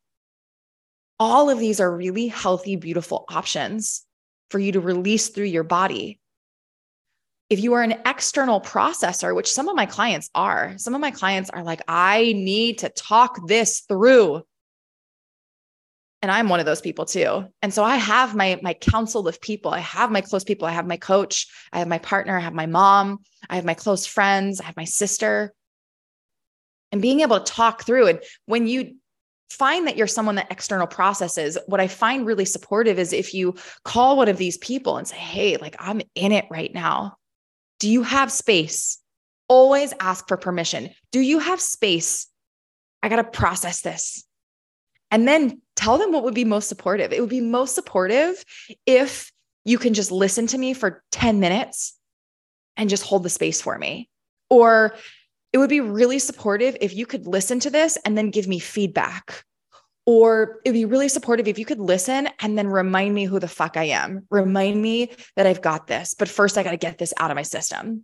All 1.19 1.49
of 1.49 1.59
these 1.59 1.79
are 1.79 1.95
really 1.95 2.27
healthy, 2.27 2.75
beautiful 2.75 3.25
options 3.29 4.03
for 4.49 4.59
you 4.59 4.73
to 4.73 4.79
release 4.79 5.29
through 5.29 5.45
your 5.45 5.63
body. 5.63 6.19
If 7.49 7.59
you 7.61 7.73
are 7.73 7.83
an 7.83 8.01
external 8.05 8.59
processor, 8.59 9.35
which 9.35 9.51
some 9.51 9.69
of 9.69 9.75
my 9.75 9.85
clients 9.85 10.29
are, 10.33 10.73
some 10.77 10.95
of 10.95 11.01
my 11.01 11.11
clients 11.11 11.49
are 11.51 11.63
like, 11.63 11.81
I 11.87 12.33
need 12.35 12.79
to 12.79 12.89
talk 12.89 13.47
this 13.47 13.81
through. 13.81 14.41
And 16.23 16.31
I'm 16.31 16.49
one 16.49 16.59
of 16.59 16.65
those 16.65 16.81
people 16.81 17.05
too. 17.05 17.45
And 17.61 17.71
so 17.71 17.83
I 17.83 17.97
have 17.97 18.33
my 18.33 18.59
my 18.63 18.73
council 18.73 19.27
of 19.27 19.39
people. 19.39 19.69
I 19.69 19.79
have 19.79 20.09
my 20.09 20.21
close 20.21 20.43
people. 20.43 20.67
I 20.67 20.71
have 20.71 20.87
my 20.87 20.97
coach, 20.97 21.45
I 21.71 21.77
have 21.77 21.87
my 21.87 21.99
partner, 21.99 22.35
I 22.35 22.39
have 22.39 22.53
my 22.53 22.65
mom, 22.65 23.19
I 23.47 23.57
have 23.57 23.65
my 23.65 23.75
close 23.75 24.07
friends, 24.07 24.59
I 24.59 24.65
have 24.65 24.75
my 24.75 24.85
sister 24.85 25.53
and 26.91 27.01
being 27.01 27.21
able 27.21 27.39
to 27.39 27.51
talk 27.51 27.85
through. 27.85 28.07
And 28.07 28.19
when 28.45 28.67
you 28.67 28.95
find 29.49 29.87
that 29.87 29.97
you're 29.97 30.07
someone 30.07 30.35
that 30.35 30.51
external 30.51 30.87
processes, 30.87 31.57
what 31.67 31.79
I 31.79 31.87
find 31.87 32.25
really 32.25 32.45
supportive 32.45 32.99
is 32.99 33.13
if 33.13 33.33
you 33.33 33.55
call 33.83 34.17
one 34.17 34.29
of 34.29 34.37
these 34.37 34.57
people 34.57 34.97
and 34.97 35.07
say, 35.07 35.17
Hey, 35.17 35.57
like 35.57 35.75
I'm 35.79 36.01
in 36.15 36.31
it 36.31 36.45
right 36.49 36.73
now. 36.73 37.17
Do 37.79 37.89
you 37.89 38.03
have 38.03 38.31
space? 38.31 38.99
Always 39.47 39.93
ask 39.99 40.27
for 40.27 40.37
permission. 40.37 40.89
Do 41.11 41.19
you 41.19 41.39
have 41.39 41.61
space? 41.61 42.27
I 43.03 43.09
got 43.09 43.17
to 43.17 43.23
process 43.23 43.81
this. 43.81 44.23
And 45.11 45.27
then 45.27 45.61
tell 45.75 45.97
them 45.97 46.11
what 46.11 46.23
would 46.23 46.33
be 46.33 46.45
most 46.45 46.67
supportive. 46.67 47.13
It 47.13 47.21
would 47.21 47.29
be 47.29 47.41
most 47.41 47.75
supportive 47.75 48.43
if 48.85 49.31
you 49.63 49.77
can 49.77 49.93
just 49.93 50.11
listen 50.11 50.47
to 50.47 50.57
me 50.57 50.73
for 50.73 51.03
10 51.11 51.39
minutes 51.39 51.97
and 52.77 52.89
just 52.89 53.03
hold 53.03 53.23
the 53.23 53.29
space 53.29 53.61
for 53.61 53.77
me. 53.77 54.09
Or 54.49 54.95
it 55.55 55.57
would 55.57 55.69
be 55.69 55.79
really 55.79 56.19
supportive 56.19 56.75
if 56.81 56.93
you 56.93 57.05
could 57.05 57.27
listen 57.27 57.61
to 57.61 57.69
this 57.69 57.97
and 58.03 58.17
then 58.17 58.29
give 58.29 58.45
me 58.45 58.59
feedback. 58.59 59.45
Or 60.05 60.59
it'd 60.65 60.73
be 60.73 60.83
really 60.83 61.07
supportive 61.07 61.47
if 61.47 61.57
you 61.57 61.63
could 61.63 61.79
listen 61.79 62.27
and 62.41 62.57
then 62.57 62.67
remind 62.67 63.15
me 63.15 63.23
who 63.23 63.39
the 63.39 63.47
fuck 63.47 63.77
I 63.77 63.85
am. 63.85 64.27
Remind 64.29 64.81
me 64.81 65.11
that 65.37 65.47
I've 65.47 65.61
got 65.61 65.87
this. 65.87 66.13
But 66.13 66.27
first, 66.27 66.57
I 66.57 66.63
got 66.63 66.71
to 66.71 66.77
get 66.77 66.97
this 66.97 67.13
out 67.21 67.31
of 67.31 67.35
my 67.35 67.43
system. 67.43 68.03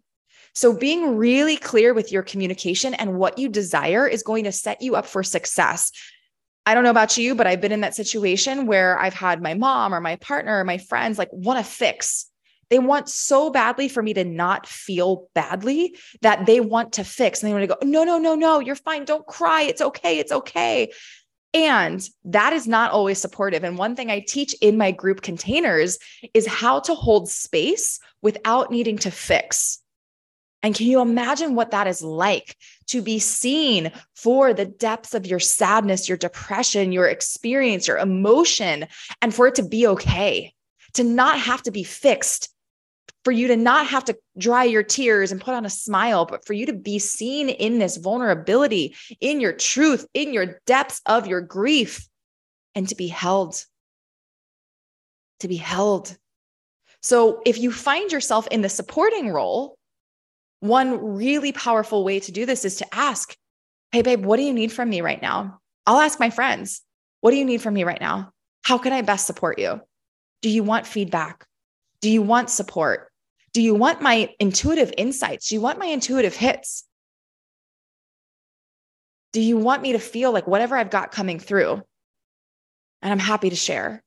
So, 0.55 0.71
being 0.71 1.17
really 1.17 1.57
clear 1.57 1.93
with 1.93 2.09
your 2.09 2.23
communication 2.23 2.93
and 2.93 3.15
what 3.15 3.37
you 3.37 3.49
desire 3.49 4.07
is 4.07 4.23
going 4.23 4.45
to 4.45 4.53
set 4.53 4.81
you 4.81 4.95
up 4.95 5.05
for 5.05 5.21
success. 5.21 5.91
I 6.65 6.73
don't 6.73 6.85
know 6.85 6.89
about 6.89 7.17
you, 7.17 7.35
but 7.35 7.47
I've 7.47 7.59
been 7.59 7.73
in 7.73 7.81
that 7.81 7.95
situation 7.95 8.65
where 8.65 8.97
I've 8.97 9.13
had 9.13 9.41
my 9.41 9.55
mom 9.55 9.93
or 9.93 9.99
my 9.99 10.15
partner 10.15 10.57
or 10.57 10.63
my 10.63 10.77
friends 10.77 11.17
like 11.17 11.33
want 11.33 11.59
to 11.59 11.69
fix. 11.69 12.30
They 12.71 12.79
want 12.79 13.09
so 13.09 13.49
badly 13.49 13.89
for 13.89 14.01
me 14.01 14.13
to 14.13 14.23
not 14.23 14.65
feel 14.65 15.27
badly 15.35 15.97
that 16.21 16.45
they 16.45 16.61
want 16.61 16.93
to 16.93 17.03
fix 17.03 17.43
and 17.43 17.49
they 17.49 17.53
want 17.53 17.63
to 17.69 17.75
go, 17.75 17.77
no, 17.83 18.05
no, 18.05 18.17
no, 18.17 18.33
no, 18.33 18.59
you're 18.59 18.75
fine. 18.75 19.03
Don't 19.03 19.27
cry. 19.27 19.63
It's 19.63 19.81
okay. 19.81 20.19
It's 20.19 20.31
okay. 20.31 20.91
And 21.53 22.01
that 22.23 22.53
is 22.53 22.67
not 22.67 22.91
always 22.91 23.19
supportive. 23.19 23.65
And 23.65 23.77
one 23.77 23.97
thing 23.97 24.09
I 24.09 24.23
teach 24.25 24.55
in 24.61 24.77
my 24.77 24.91
group 24.91 25.21
containers 25.21 25.99
is 26.33 26.47
how 26.47 26.79
to 26.79 26.95
hold 26.95 27.29
space 27.29 27.99
without 28.21 28.71
needing 28.71 28.97
to 28.99 29.11
fix. 29.11 29.79
And 30.63 30.73
can 30.73 30.87
you 30.87 31.01
imagine 31.01 31.55
what 31.55 31.71
that 31.71 31.87
is 31.87 32.01
like 32.01 32.55
to 32.87 33.01
be 33.01 33.19
seen 33.19 33.91
for 34.15 34.53
the 34.53 34.65
depths 34.65 35.13
of 35.13 35.25
your 35.25 35.39
sadness, 35.39 36.07
your 36.07 36.17
depression, 36.17 36.93
your 36.93 37.07
experience, 37.07 37.85
your 37.87 37.97
emotion, 37.97 38.87
and 39.21 39.33
for 39.33 39.47
it 39.47 39.55
to 39.55 39.63
be 39.63 39.87
okay, 39.87 40.53
to 40.93 41.03
not 41.03 41.37
have 41.37 41.63
to 41.63 41.71
be 41.71 41.83
fixed, 41.83 42.47
for 43.23 43.31
you 43.31 43.47
to 43.47 43.55
not 43.55 43.87
have 43.87 44.05
to 44.05 44.17
dry 44.37 44.63
your 44.63 44.83
tears 44.83 45.31
and 45.31 45.41
put 45.41 45.53
on 45.53 45.65
a 45.65 45.69
smile, 45.69 46.25
but 46.25 46.45
for 46.45 46.53
you 46.53 46.65
to 46.65 46.73
be 46.73 46.97
seen 46.99 47.49
in 47.49 47.77
this 47.77 47.97
vulnerability, 47.97 48.95
in 49.19 49.39
your 49.39 49.53
truth, 49.53 50.05
in 50.13 50.33
your 50.33 50.59
depths 50.65 51.01
of 51.05 51.27
your 51.27 51.41
grief, 51.41 52.07
and 52.73 52.87
to 52.89 52.95
be 52.95 53.07
held. 53.07 53.63
To 55.41 55.47
be 55.47 55.57
held. 55.57 56.17
So 57.01 57.41
if 57.45 57.57
you 57.57 57.71
find 57.71 58.11
yourself 58.11 58.47
in 58.47 58.61
the 58.61 58.69
supporting 58.69 59.29
role, 59.29 59.77
one 60.59 61.15
really 61.15 61.51
powerful 61.51 62.03
way 62.03 62.19
to 62.19 62.31
do 62.31 62.45
this 62.45 62.65
is 62.65 62.77
to 62.77 62.95
ask, 62.95 63.35
Hey, 63.91 64.03
babe, 64.03 64.23
what 64.23 64.37
do 64.37 64.43
you 64.43 64.53
need 64.53 64.71
from 64.71 64.89
me 64.89 65.01
right 65.01 65.21
now? 65.21 65.59
I'll 65.85 65.99
ask 65.99 66.19
my 66.19 66.29
friends, 66.29 66.81
What 67.21 67.31
do 67.31 67.37
you 67.37 67.45
need 67.45 67.61
from 67.61 67.73
me 67.73 67.83
right 67.83 67.99
now? 67.99 68.31
How 68.63 68.77
can 68.77 68.93
I 68.93 69.01
best 69.01 69.25
support 69.25 69.59
you? 69.59 69.81
Do 70.41 70.49
you 70.49 70.63
want 70.63 70.87
feedback? 70.87 71.45
Do 71.99 72.09
you 72.09 72.21
want 72.21 72.49
support? 72.49 73.10
Do 73.53 73.61
you 73.61 73.75
want 73.75 74.01
my 74.01 74.33
intuitive 74.39 74.93
insights? 74.97 75.49
Do 75.49 75.55
you 75.55 75.61
want 75.61 75.79
my 75.79 75.87
intuitive 75.87 76.35
hits? 76.35 76.85
Do 79.33 79.41
you 79.41 79.57
want 79.57 79.81
me 79.81 79.93
to 79.93 79.99
feel 79.99 80.31
like 80.31 80.47
whatever 80.47 80.75
I've 80.75 80.89
got 80.89 81.11
coming 81.11 81.39
through? 81.39 81.81
And 83.01 83.11
I'm 83.11 83.19
happy 83.19 83.49
to 83.49 83.55
share. 83.55 84.03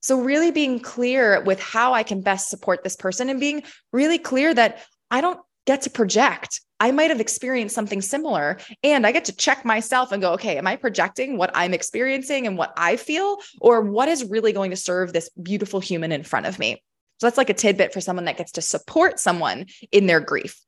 So, 0.00 0.20
really 0.20 0.52
being 0.52 0.80
clear 0.80 1.42
with 1.42 1.60
how 1.60 1.92
I 1.92 2.04
can 2.04 2.22
best 2.22 2.48
support 2.48 2.84
this 2.84 2.96
person 2.96 3.28
and 3.28 3.40
being 3.40 3.64
really 3.92 4.18
clear 4.18 4.54
that 4.54 4.84
I 5.10 5.20
don't 5.20 5.40
get 5.66 5.82
to 5.82 5.90
project. 5.90 6.60
I 6.80 6.92
might 6.92 7.10
have 7.10 7.20
experienced 7.20 7.74
something 7.74 8.00
similar 8.00 8.58
and 8.84 9.04
I 9.04 9.12
get 9.12 9.24
to 9.26 9.36
check 9.36 9.64
myself 9.64 10.12
and 10.12 10.22
go, 10.22 10.32
okay, 10.34 10.56
am 10.56 10.66
I 10.66 10.76
projecting 10.76 11.36
what 11.36 11.50
I'm 11.52 11.74
experiencing 11.74 12.46
and 12.46 12.56
what 12.56 12.72
I 12.76 12.96
feel, 12.96 13.38
or 13.60 13.82
what 13.82 14.08
is 14.08 14.24
really 14.24 14.52
going 14.52 14.70
to 14.70 14.76
serve 14.76 15.12
this 15.12 15.28
beautiful 15.42 15.80
human 15.80 16.12
in 16.12 16.22
front 16.22 16.46
of 16.46 16.58
me? 16.58 16.80
So 17.18 17.26
that's 17.26 17.38
like 17.38 17.50
a 17.50 17.54
tidbit 17.54 17.92
for 17.92 18.00
someone 18.00 18.24
that 18.26 18.36
gets 18.36 18.52
to 18.52 18.62
support 18.62 19.18
someone 19.18 19.66
in 19.92 20.06
their 20.06 20.20
grief. 20.20 20.60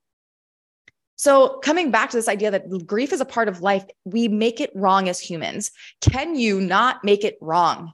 So, 1.21 1.59
coming 1.59 1.91
back 1.91 2.11
to 2.11 2.17
this 2.17 2.29
idea 2.29 2.51
that 2.51 2.87
grief 2.87 3.13
is 3.13 3.21
a 3.21 3.27
part 3.27 3.49
of 3.49 3.61
life, 3.61 3.85
we 4.07 4.27
make 4.27 4.59
it 4.59 4.71
wrong 4.75 5.07
as 5.07 5.21
humans. 5.21 5.71
Can 6.01 6.35
you 6.35 6.63
not 6.63 7.05
make 7.05 7.25
it 7.25 7.37
wrong? 7.43 7.93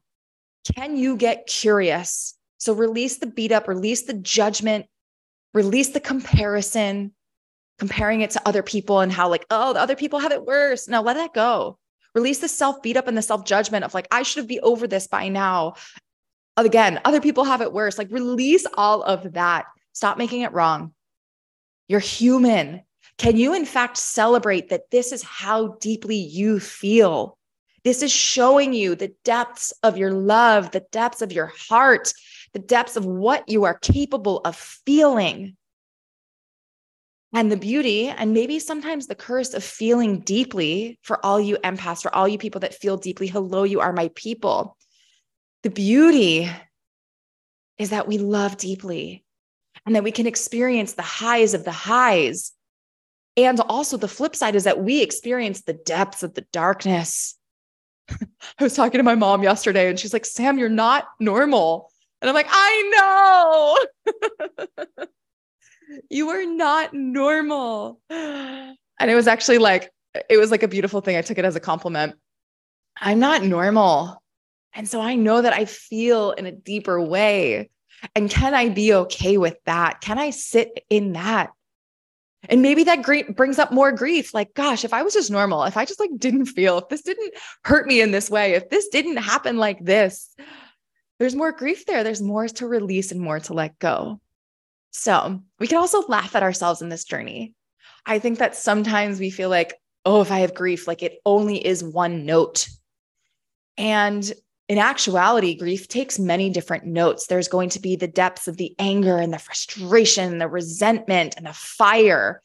Can 0.77 0.97
you 0.97 1.17
get 1.17 1.49
curious? 1.49 2.39
So, 2.59 2.73
release 2.73 3.19
the 3.19 3.27
beat 3.27 3.51
up, 3.51 3.67
release 3.67 4.03
the 4.03 4.15
judgment, 4.15 4.87
release 5.55 5.89
the 5.89 5.99
comparison, 5.99 7.17
comparing 7.81 8.21
it 8.21 8.31
to 8.31 8.43
other 8.47 8.63
people 8.63 9.01
and 9.01 9.11
how, 9.11 9.29
like, 9.29 9.45
oh, 9.51 9.73
the 9.73 9.81
other 9.81 9.97
people 9.97 10.21
have 10.21 10.31
it 10.31 10.47
worse. 10.47 10.87
Now 10.87 11.03
let 11.03 11.15
that 11.15 11.35
go. 11.35 11.79
Release 12.15 12.39
the 12.39 12.49
self 12.49 12.81
beat 12.81 12.97
up 12.97 13.09
and 13.09 13.19
the 13.19 13.23
self 13.23 13.45
judgment 13.45 13.85
of 13.85 13.93
like, 13.93 14.07
I 14.13 14.23
should 14.23 14.43
have 14.43 14.49
be 14.49 14.61
over 14.61 14.87
this 14.87 15.07
by 15.07 15.29
now. 15.29 15.75
Again, 16.57 17.01
other 17.05 17.21
people 17.21 17.45
have 17.45 17.61
it 17.61 17.73
worse. 17.73 17.99
Like, 17.99 18.11
release 18.11 18.67
all 18.75 19.03
of 19.03 19.35
that. 19.35 19.67
Stop 19.93 20.19
making 20.19 20.41
it 20.41 20.53
wrong. 20.53 20.95
You're 21.89 22.01
human. 22.01 22.83
Can 23.19 23.37
you, 23.37 23.55
in 23.55 23.65
fact, 23.65 23.97
celebrate 23.97 24.71
that 24.71 24.91
this 24.91 25.13
is 25.13 25.23
how 25.23 25.77
deeply 25.81 26.17
you 26.17 26.61
feel? 26.61 27.39
This 27.85 28.03
is 28.03 28.13
showing 28.13 28.73
you 28.73 28.95
the 28.95 29.15
depths 29.23 29.73
of 29.83 29.97
your 29.97 30.11
love, 30.11 30.73
the 30.73 30.85
depths 30.91 31.23
of 31.23 31.33
your 31.33 31.53
heart, 31.69 32.13
the 32.53 32.59
depths 32.59 32.97
of 32.97 33.07
what 33.07 33.49
you 33.49 33.65
are 33.65 33.79
capable 33.79 34.41
of 34.45 34.57
feeling. 34.57 35.57
And 37.33 37.53
the 37.53 37.57
beauty, 37.57 38.09
and 38.09 38.33
maybe 38.33 38.59
sometimes 38.59 39.07
the 39.07 39.15
curse 39.15 39.53
of 39.55 39.63
feeling 39.63 40.21
deeply 40.21 40.99
for 41.03 41.25
all 41.25 41.41
you 41.41 41.59
empaths, 41.59 42.03
for 42.03 42.15
all 42.15 42.27
you 42.27 42.39
people 42.39 42.61
that 42.63 42.75
feel 42.75 42.97
deeply, 42.97 43.27
hello, 43.27 43.63
you 43.63 43.81
are 43.81 43.93
my 43.93 44.11
people. 44.15 44.77
The 45.67 45.71
beauty 45.71 46.49
is 47.77 47.91
that 47.91 48.07
we 48.07 48.19
love 48.19 48.57
deeply 48.57 49.25
and 49.85 49.97
that 49.97 50.05
we 50.05 50.13
can 50.13 50.29
experience 50.29 50.93
the 50.93 51.03
highs 51.03 51.55
of 51.55 51.65
the 51.65 51.73
highs. 51.73 52.53
And 53.37 53.59
also, 53.59 53.97
the 53.97 54.07
flip 54.07 54.37
side 54.37 54.55
is 54.55 54.63
that 54.63 54.85
we 54.85 55.03
experience 55.03 55.63
the 55.63 55.73
depths 55.73 56.23
of 56.23 56.35
the 56.35 56.47
darkness. 56.53 57.37
I 58.09 58.17
was 58.61 58.77
talking 58.77 58.99
to 58.99 59.03
my 59.03 59.17
mom 59.17 59.43
yesterday 59.43 59.91
and 59.91 59.99
she's 59.99 60.13
like, 60.13 60.25
Sam, 60.25 60.57
you're 60.57 60.69
not 60.69 61.09
normal. 61.19 61.91
And 62.23 62.29
I'm 62.29 62.35
like, 62.37 62.47
I 62.49 63.87
know. 64.87 65.07
you 66.09 66.29
are 66.29 66.47
not 66.47 66.95
normal. 66.95 67.99
And 68.09 68.77
it 69.01 69.17
was 69.17 69.27
actually 69.27 69.59
like, 69.59 69.91
it 70.31 70.37
was 70.37 70.53
like 70.53 70.63
a 70.63 70.69
beautiful 70.69 71.01
thing. 71.01 71.17
I 71.17 71.23
took 71.23 71.39
it 71.39 71.45
as 71.45 71.57
a 71.57 71.61
compliment. 71.61 72.15
I'm 73.01 73.19
not 73.19 73.43
normal. 73.43 74.23
And 74.77 74.87
so 74.87 75.01
I 75.01 75.15
know 75.15 75.41
that 75.41 75.55
I 75.55 75.65
feel 75.65 76.33
in 76.33 76.45
a 76.45 76.53
deeper 76.53 77.01
way. 77.01 77.71
And 78.15 78.31
can 78.31 78.53
I 78.55 78.69
be 78.69 78.93
okay 78.93 79.39
with 79.39 79.57
that? 79.65 80.03
Can 80.03 80.19
I 80.19 80.31
sit 80.31 80.85
in 80.91 81.15
that? 81.15 81.51
And 82.49 82.61
maybe 82.61 82.85
that 82.85 83.03
brings 83.35 83.59
up 83.59 83.73
more 83.73 83.91
grief. 83.91 84.35
Like, 84.35 84.53
gosh, 84.55 84.85
if 84.85 84.93
I 84.93 85.03
was 85.03 85.15
just 85.15 85.31
normal, 85.31 85.65
if 85.65 85.79
I 85.79 85.87
just 85.87 85.99
like 85.99 86.11
didn't 86.19 86.47
feel, 86.47 86.79
if 86.79 86.89
this 86.91 87.03
didn't 87.03 87.33
hurt 87.65 87.87
me 87.87 88.03
in 88.03 88.13
this 88.13 88.31
way, 88.31 88.53
if 88.53 88.69
this 88.69 88.89
didn't 88.89 89.17
happen 89.17 89.57
like 89.57 89.83
this, 89.83 90.33
there's 91.19 91.35
more 91.35 91.53
grief 91.53 91.87
there. 91.87 92.05
There's 92.05 92.21
more 92.21 92.47
to 92.47 92.67
release 92.67 93.11
and 93.11 93.21
more 93.21 93.41
to 93.41 93.55
let 93.55 93.79
go. 93.79 94.21
So 94.91 95.43
we 95.59 95.67
can 95.67 95.79
also 95.79 96.03
laugh 96.07 96.37
at 96.37 96.43
ourselves 96.43 96.83
in 96.83 96.91
this 96.91 97.05
journey. 97.05 97.55
I 98.05 98.19
think 98.19 98.39
that 98.39 98.55
sometimes 98.55 99.19
we 99.19 99.31
feel 99.31 99.49
like, 99.49 99.75
oh, 100.05 100.21
if 100.21 100.31
I 100.31 100.41
have 100.41 100.55
grief, 100.55 100.87
like 100.87 101.03
it 101.03 101.19
only 101.25 101.67
is 101.67 101.83
one 101.83 102.27
note. 102.27 102.69
And 103.79 104.31
in 104.69 104.79
actuality, 104.79 105.55
grief 105.55 105.87
takes 105.87 106.19
many 106.19 106.51
different 106.51 106.85
notes. 106.85 107.27
There's 107.27 107.49
going 107.49 107.69
to 107.71 107.81
be 107.81 107.95
the 107.95 108.09
depths 108.09 108.49
of 108.49 108.57
the 108.57 108.75
anger 108.79 109.17
and 109.19 109.33
the 109.33 109.39
frustration, 109.39 110.39
the 110.39 110.49
resentment 110.49 111.35
and 111.37 111.47
the 111.47 111.53
fire. 111.53 112.43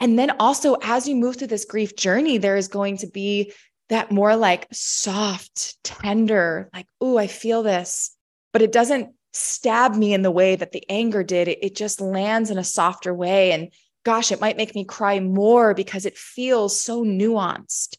And 0.00 0.18
then 0.18 0.32
also, 0.40 0.76
as 0.82 1.06
you 1.06 1.14
move 1.14 1.36
through 1.36 1.48
this 1.48 1.64
grief 1.64 1.94
journey, 1.94 2.38
there 2.38 2.56
is 2.56 2.66
going 2.66 2.96
to 2.98 3.06
be 3.06 3.52
that 3.88 4.10
more 4.10 4.34
like 4.34 4.66
soft, 4.72 5.82
tender, 5.84 6.70
like, 6.74 6.86
oh, 7.00 7.18
I 7.18 7.28
feel 7.28 7.62
this, 7.62 8.16
but 8.52 8.62
it 8.62 8.72
doesn't 8.72 9.14
stab 9.32 9.94
me 9.94 10.12
in 10.12 10.22
the 10.22 10.30
way 10.30 10.56
that 10.56 10.72
the 10.72 10.84
anger 10.88 11.22
did. 11.22 11.48
It, 11.48 11.58
it 11.62 11.76
just 11.76 12.00
lands 12.00 12.50
in 12.50 12.58
a 12.58 12.64
softer 12.64 13.14
way. 13.14 13.52
And 13.52 13.70
gosh, 14.04 14.32
it 14.32 14.40
might 14.40 14.56
make 14.56 14.74
me 14.74 14.84
cry 14.84 15.20
more 15.20 15.74
because 15.74 16.06
it 16.06 16.18
feels 16.18 16.78
so 16.78 17.04
nuanced. 17.04 17.96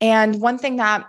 And 0.00 0.40
one 0.40 0.58
thing 0.58 0.76
that 0.76 1.06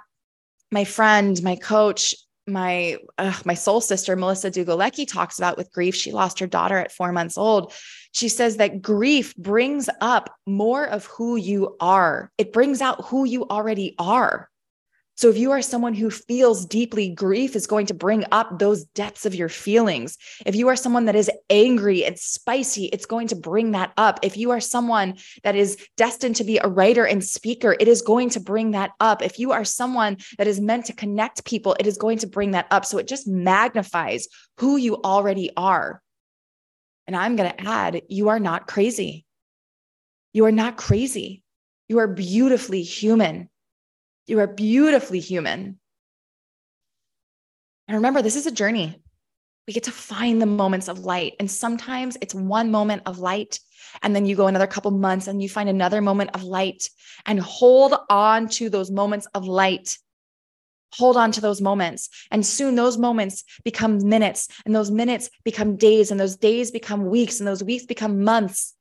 my 0.72 0.84
friend, 0.84 1.42
my 1.44 1.56
coach, 1.56 2.16
my 2.48 2.98
uh, 3.18 3.34
my 3.46 3.54
soul 3.54 3.82
sister 3.82 4.16
Melissa 4.16 4.50
Dugalecki 4.50 5.08
talks 5.08 5.38
about 5.38 5.58
with 5.58 5.72
grief. 5.72 5.96
She 5.96 6.12
lost 6.12 6.40
her 6.40 6.48
daughter 6.48 6.78
at 6.78 6.92
four 6.92 7.12
months 7.12 7.38
old. 7.38 7.74
She 8.14 8.30
says 8.30 8.58
that 8.58 8.82
grief 8.82 9.36
brings 9.36 9.90
up 10.02 10.34
more 10.46 10.86
of 10.86 11.06
who 11.06 11.36
you 11.36 11.76
are. 11.80 12.32
It 12.38 12.54
brings 12.54 12.82
out 12.82 13.06
who 13.06 13.26
you 13.26 13.46
already 13.50 13.96
are. 14.00 14.50
So, 15.18 15.32
if 15.32 15.38
you 15.38 15.50
are 15.50 15.64
someone 15.64 15.96
who 15.96 16.12
feels 16.12 16.64
deeply, 16.64 17.10
grief 17.10 17.56
is 17.56 17.66
going 17.66 17.88
to 17.88 17.96
bring 17.96 18.24
up 18.32 18.60
those 18.60 18.86
depths 18.86 19.26
of 19.26 19.34
your 19.34 19.50
feelings. 19.50 20.16
If 20.46 20.56
you 20.56 20.68
are 20.68 20.76
someone 20.76 21.06
that 21.06 21.16
is 21.16 21.32
angry 21.50 22.06
and 22.06 22.20
spicy, 22.20 22.86
it's 22.86 23.08
going 23.08 23.28
to 23.30 23.36
bring 23.36 23.72
that 23.72 23.94
up. 23.98 24.20
If 24.22 24.38
you 24.38 24.52
are 24.52 24.60
someone 24.60 25.18
that 25.44 25.56
is 25.56 25.76
destined 25.98 26.36
to 26.36 26.44
be 26.44 26.60
a 26.60 26.68
writer 26.68 27.04
and 27.04 27.24
speaker, 27.24 27.76
it 27.80 27.88
is 27.88 28.04
going 28.04 28.30
to 28.30 28.40
bring 28.40 28.72
that 28.72 28.92
up. 29.00 29.24
If 29.24 29.40
you 29.40 29.54
are 29.54 29.66
someone 29.66 30.18
that 30.38 30.46
is 30.46 30.62
meant 30.62 30.86
to 30.86 30.94
connect 30.94 31.46
people, 31.46 31.76
it 31.80 31.88
is 31.88 31.98
going 31.98 32.20
to 32.20 32.28
bring 32.28 32.52
that 32.52 32.68
up. 32.70 32.86
So, 32.86 33.00
it 33.00 33.08
just 33.08 33.28
magnifies 33.28 34.28
who 34.58 34.78
you 34.78 34.98
already 34.98 35.50
are. 35.58 36.00
And 37.08 37.16
I'm 37.16 37.36
going 37.36 37.50
to 37.50 37.62
add, 37.68 38.04
you 38.08 38.30
are 38.30 38.40
not 38.40 38.68
crazy. 38.68 39.26
You 40.32 40.46
are 40.46 40.52
not 40.52 40.78
crazy. 40.78 41.42
You 41.88 41.98
are 41.98 42.08
beautifully 42.08 42.84
human. 42.84 43.50
You 44.28 44.40
are 44.40 44.48
beautifully 44.48 45.20
human. 45.20 45.80
And 47.88 47.96
remember, 47.96 48.22
this 48.22 48.36
is 48.36 48.46
a 48.46 48.52
journey. 48.52 49.02
We 49.66 49.74
get 49.74 49.84
to 49.84 49.92
find 49.92 50.42
the 50.42 50.46
moments 50.46 50.88
of 50.88 51.00
light. 51.00 51.36
And 51.40 51.50
sometimes 51.50 52.18
it's 52.22 52.36
one 52.36 52.70
moment 52.70 53.04
of 53.06 53.20
light. 53.20 53.60
And 54.04 54.16
then 54.16 54.26
you 54.26 54.36
go 54.36 54.48
another 54.48 54.68
couple 54.68 54.92
months 54.92 55.28
and 55.28 55.42
you 55.42 55.50
find 55.50 55.70
another 55.70 56.02
moment 56.02 56.32
of 56.34 56.44
light 56.44 56.90
and 57.26 57.40
hold 57.40 57.96
on 58.10 58.50
to 58.50 58.70
those 58.70 58.92
moments 58.92 59.28
of 59.34 59.46
light. 59.46 59.98
Hold 60.94 61.18
on 61.18 61.32
to 61.34 61.42
those 61.42 61.62
moments. 61.62 62.10
And 62.32 62.46
soon 62.46 62.76
those 62.76 62.98
moments 62.98 63.44
become 63.64 64.08
minutes, 64.08 64.48
and 64.66 64.74
those 64.74 64.90
minutes 64.90 65.30
become 65.44 65.76
days, 65.76 66.12
and 66.12 66.20
those 66.20 66.38
days 66.38 66.72
become 66.72 67.06
weeks, 67.06 67.40
and 67.40 67.48
those 67.48 67.64
weeks 67.64 67.86
become 67.86 68.24
months. 68.24 68.74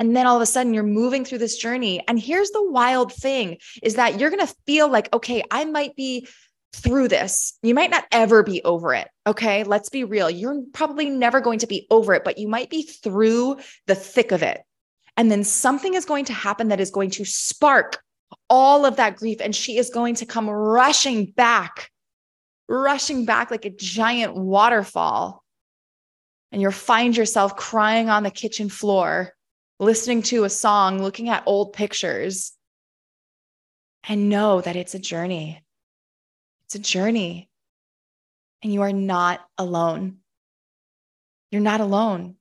And 0.00 0.16
then 0.16 0.26
all 0.26 0.34
of 0.34 0.42
a 0.42 0.46
sudden 0.46 0.72
you're 0.72 0.82
moving 0.82 1.26
through 1.26 1.38
this 1.38 1.58
journey. 1.58 2.02
And 2.08 2.18
here's 2.18 2.50
the 2.50 2.70
wild 2.70 3.12
thing 3.12 3.58
is 3.82 3.96
that 3.96 4.18
you're 4.18 4.30
going 4.30 4.44
to 4.44 4.54
feel 4.66 4.88
like, 4.88 5.12
okay, 5.12 5.44
I 5.50 5.66
might 5.66 5.94
be 5.94 6.26
through 6.74 7.08
this. 7.08 7.58
You 7.62 7.74
might 7.74 7.90
not 7.90 8.06
ever 8.10 8.42
be 8.42 8.62
over 8.64 8.94
it. 8.94 9.08
Okay. 9.26 9.62
Let's 9.62 9.90
be 9.90 10.04
real. 10.04 10.30
You're 10.30 10.62
probably 10.72 11.10
never 11.10 11.40
going 11.40 11.58
to 11.58 11.66
be 11.66 11.86
over 11.90 12.14
it, 12.14 12.24
but 12.24 12.38
you 12.38 12.48
might 12.48 12.70
be 12.70 12.82
through 12.82 13.58
the 13.86 13.94
thick 13.94 14.32
of 14.32 14.42
it. 14.42 14.62
And 15.18 15.30
then 15.30 15.44
something 15.44 15.92
is 15.92 16.06
going 16.06 16.24
to 16.26 16.32
happen 16.32 16.68
that 16.68 16.80
is 16.80 16.90
going 16.90 17.10
to 17.10 17.26
spark 17.26 18.02
all 18.48 18.86
of 18.86 18.96
that 18.96 19.16
grief. 19.16 19.38
And 19.40 19.54
she 19.54 19.76
is 19.76 19.90
going 19.90 20.14
to 20.16 20.26
come 20.26 20.48
rushing 20.48 21.26
back, 21.26 21.90
rushing 22.68 23.26
back 23.26 23.50
like 23.50 23.66
a 23.66 23.70
giant 23.70 24.34
waterfall. 24.34 25.44
And 26.52 26.62
you'll 26.62 26.72
find 26.72 27.14
yourself 27.14 27.54
crying 27.56 28.08
on 28.08 28.22
the 28.22 28.30
kitchen 28.30 28.70
floor 28.70 29.34
listening 29.80 30.20
to 30.20 30.44
a 30.44 30.50
song, 30.50 31.02
looking 31.02 31.30
at 31.30 31.42
old 31.46 31.72
pictures, 31.72 32.52
and 34.04 34.28
know 34.28 34.60
that 34.60 34.76
it's 34.76 34.94
a 34.94 34.98
journey. 34.98 35.64
It's 36.66 36.74
a 36.74 36.78
journey. 36.78 37.48
And 38.62 38.72
you 38.72 38.82
are 38.82 38.92
not 38.92 39.40
alone. 39.56 40.18
You're 41.50 41.62
not 41.62 41.80
alone. 41.80 42.36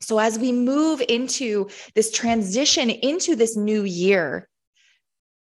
So, 0.00 0.18
as 0.18 0.38
we 0.38 0.52
move 0.52 1.02
into 1.08 1.68
this 1.94 2.10
transition 2.12 2.88
into 2.88 3.36
this 3.36 3.56
new 3.56 3.82
year, 3.82 4.48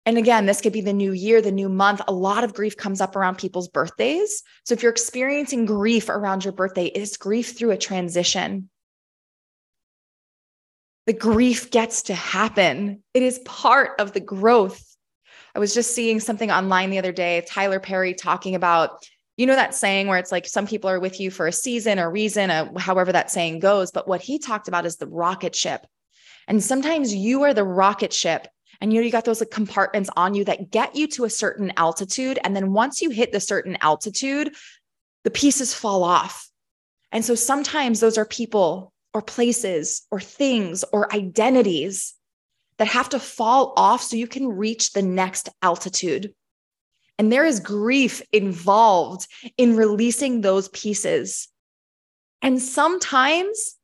and 0.07 0.17
again, 0.17 0.47
this 0.47 0.61
could 0.61 0.73
be 0.73 0.81
the 0.81 0.93
new 0.93 1.12
year, 1.12 1.43
the 1.43 1.52
new 1.52 1.69
month. 1.69 2.00
A 2.07 2.12
lot 2.12 2.45
of 2.45 2.55
grief 2.55 2.76
comes 2.76 3.00
up 3.00 3.17
around 3.17 3.37
people's 3.37 3.69
birthdays. 3.69 4.43
So, 4.64 4.75
if 4.75 4.83
you're 4.83 4.93
experiencing 4.93 5.67
grief 5.67 6.09
around 6.09 6.45
your 6.45 6.52
birthday, 6.52 6.87
it's 6.87 7.17
grief 7.17 7.57
through 7.57 7.73
a 7.73 7.79
transition 7.79 8.71
the 11.07 11.12
grief 11.12 11.71
gets 11.71 12.02
to 12.02 12.14
happen. 12.14 13.02
It 13.14 13.23
is 13.23 13.40
part 13.40 14.00
of 14.00 14.12
the 14.12 14.21
growth. 14.21 14.85
I 15.54 15.59
was 15.59 15.75
just 15.75 15.95
seeing 15.95 16.21
something 16.21 16.50
online 16.50 16.90
the 16.90 16.99
other 16.99 17.12
day, 17.12 17.45
Tyler 17.49 17.80
Perry 17.80 18.14
talking 18.14 18.54
about, 18.54 19.04
you 19.37 19.47
know, 19.47 19.57
that 19.57 19.75
saying 19.75 20.07
where 20.07 20.19
it's 20.19 20.30
like 20.30 20.47
some 20.47 20.66
people 20.66 20.90
are 20.90 21.00
with 21.00 21.19
you 21.19 21.30
for 21.30 21.47
a 21.47 21.52
season 21.52 21.99
or 21.99 22.11
reason, 22.11 22.50
or 22.50 22.78
however 22.78 23.12
that 23.12 23.30
saying 23.30 23.59
goes. 23.59 23.90
But 23.90 24.07
what 24.07 24.21
he 24.21 24.38
talked 24.38 24.69
about 24.69 24.87
is 24.87 24.97
the 24.97 25.09
rocket 25.09 25.57
ship. 25.57 25.87
And 26.47 26.62
sometimes 26.62 27.14
you 27.14 27.42
are 27.42 27.54
the 27.54 27.64
rocket 27.64 28.12
ship 28.12 28.47
and 28.80 28.92
you 28.92 29.00
know 29.00 29.04
you 29.04 29.12
got 29.12 29.25
those 29.25 29.40
like 29.40 29.50
compartments 29.50 30.11
on 30.16 30.35
you 30.35 30.45
that 30.45 30.71
get 30.71 30.97
you 30.97 31.07
to 31.07 31.25
a 31.25 31.30
certain 31.30 31.73
altitude 31.76 32.38
and 32.45 32.57
then 32.57 32.73
once 32.73 33.02
you 33.02 33.11
hit 33.11 33.33
the 33.33 33.40
certain 33.40 33.76
altitude 33.80 34.54
the 35.25 35.30
pieces 35.30 35.75
fall 35.75 36.02
off 36.02 36.49
and 37.13 37.25
so 37.25 37.34
sometimes 37.34 38.00
those 38.00 38.19
are 38.19 38.25
people 38.25 38.90
or 39.12 39.23
places 39.23 40.02
or 40.10 40.20
things 40.20 40.84
or 40.92 41.12
identities 41.14 42.14
that 42.78 42.88
have 42.88 43.10
to 43.10 43.20
fall 43.20 43.75
off 43.76 44.02
so 44.02 44.16
you 44.16 44.26
can 44.26 44.49
reach 44.49 44.92
the 44.92 45.02
next 45.02 45.49
altitude. 45.62 46.32
And 47.18 47.30
there 47.30 47.44
is 47.44 47.60
grief 47.60 48.23
involved 48.32 49.28
in 49.58 49.76
releasing 49.76 50.40
those 50.40 50.68
pieces. 50.68 51.49
And 52.40 52.60
sometimes 52.60 53.76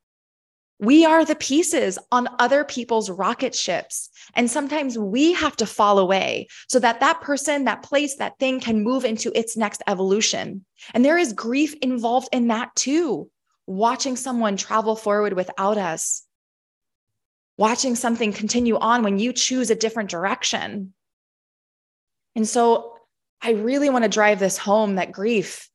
we 0.78 1.04
are 1.04 1.24
the 1.24 1.34
pieces 1.34 1.98
on 2.12 2.28
other 2.38 2.64
people's 2.64 3.10
rocket 3.10 3.54
ships. 3.54 4.08
And 4.34 4.50
sometimes 4.50 4.98
we 4.98 5.32
have 5.34 5.56
to 5.56 5.66
fall 5.66 5.98
away 5.98 6.48
so 6.68 6.78
that 6.78 7.00
that 7.00 7.20
person, 7.20 7.64
that 7.64 7.82
place, 7.82 8.16
that 8.16 8.38
thing 8.38 8.60
can 8.60 8.82
move 8.82 9.04
into 9.04 9.30
its 9.38 9.56
next 9.56 9.82
evolution. 9.86 10.64
And 10.94 11.04
there 11.04 11.18
is 11.18 11.32
grief 11.32 11.74
involved 11.82 12.28
in 12.32 12.48
that 12.48 12.74
too 12.74 13.30
watching 13.66 14.16
someone 14.16 14.56
travel 14.56 14.96
forward 14.96 15.32
without 15.32 15.78
us, 15.78 16.24
watching 17.58 17.96
something 17.96 18.32
continue 18.32 18.78
on 18.78 19.02
when 19.02 19.18
you 19.18 19.32
choose 19.32 19.70
a 19.70 19.74
different 19.74 20.10
direction. 20.10 20.92
And 22.34 22.46
so 22.46 22.98
I 23.42 23.52
really 23.52 23.90
want 23.90 24.04
to 24.04 24.10
drive 24.10 24.38
this 24.38 24.58
home 24.58 24.96
that 24.96 25.12
grief 25.12 25.68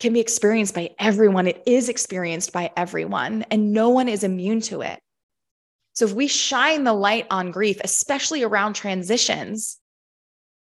can 0.00 0.12
be 0.12 0.20
experienced 0.20 0.74
by 0.74 0.90
everyone. 0.98 1.46
It 1.46 1.62
is 1.66 1.88
experienced 1.88 2.52
by 2.52 2.70
everyone, 2.76 3.44
and 3.50 3.72
no 3.72 3.90
one 3.90 4.08
is 4.08 4.24
immune 4.24 4.62
to 4.62 4.80
it. 4.80 4.98
So 5.92 6.06
if 6.06 6.12
we 6.12 6.26
shine 6.28 6.84
the 6.84 6.94
light 6.94 7.26
on 7.30 7.50
grief, 7.50 7.78
especially 7.84 8.42
around 8.42 8.74
transitions, 8.74 9.78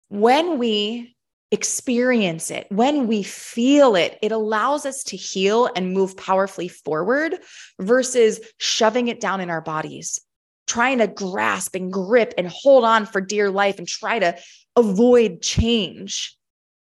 when 0.10 0.58
we 0.58 1.16
experience 1.52 2.52
it, 2.52 2.68
when 2.70 3.08
we 3.08 3.24
feel 3.24 3.96
it, 3.96 4.18
it 4.22 4.32
allows 4.32 4.86
us 4.86 5.04
to 5.06 5.18
heal 5.18 5.70
and 5.76 5.94
move 5.94 6.16
powerfully 6.16 6.68
forward 6.68 7.36
versus 7.80 8.40
shoving 8.58 9.08
it 9.08 9.20
down 9.20 9.42
in 9.42 9.50
our 9.50 9.62
bodies, 9.62 10.20
trying 10.68 11.00
to 11.00 11.08
grasp 11.08 11.76
and 11.76 11.92
grip 11.92 12.34
and 12.38 12.48
hold 12.48 12.84
on 12.84 13.06
for 13.06 13.20
dear 13.20 13.50
life 13.50 13.80
and 13.80 13.88
try 13.88 14.20
to 14.20 14.38
avoid 14.76 15.42
change. 15.42 16.38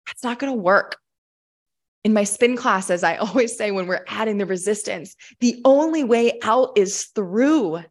That's 0.05 0.23
not 0.23 0.39
going 0.39 0.53
to 0.53 0.59
work. 0.59 0.97
In 2.03 2.13
my 2.13 2.25
spin 2.25 2.57
classes, 2.57 3.03
I 3.03 3.15
always 3.17 3.57
say 3.57 3.71
when 3.71 3.87
we're 3.87 4.05
adding 4.07 4.37
the 4.37 4.45
resistance, 4.45 5.15
the 5.39 5.61
only 5.63 6.03
way 6.03 6.39
out 6.43 6.77
is 6.77 7.05
through. 7.15 7.83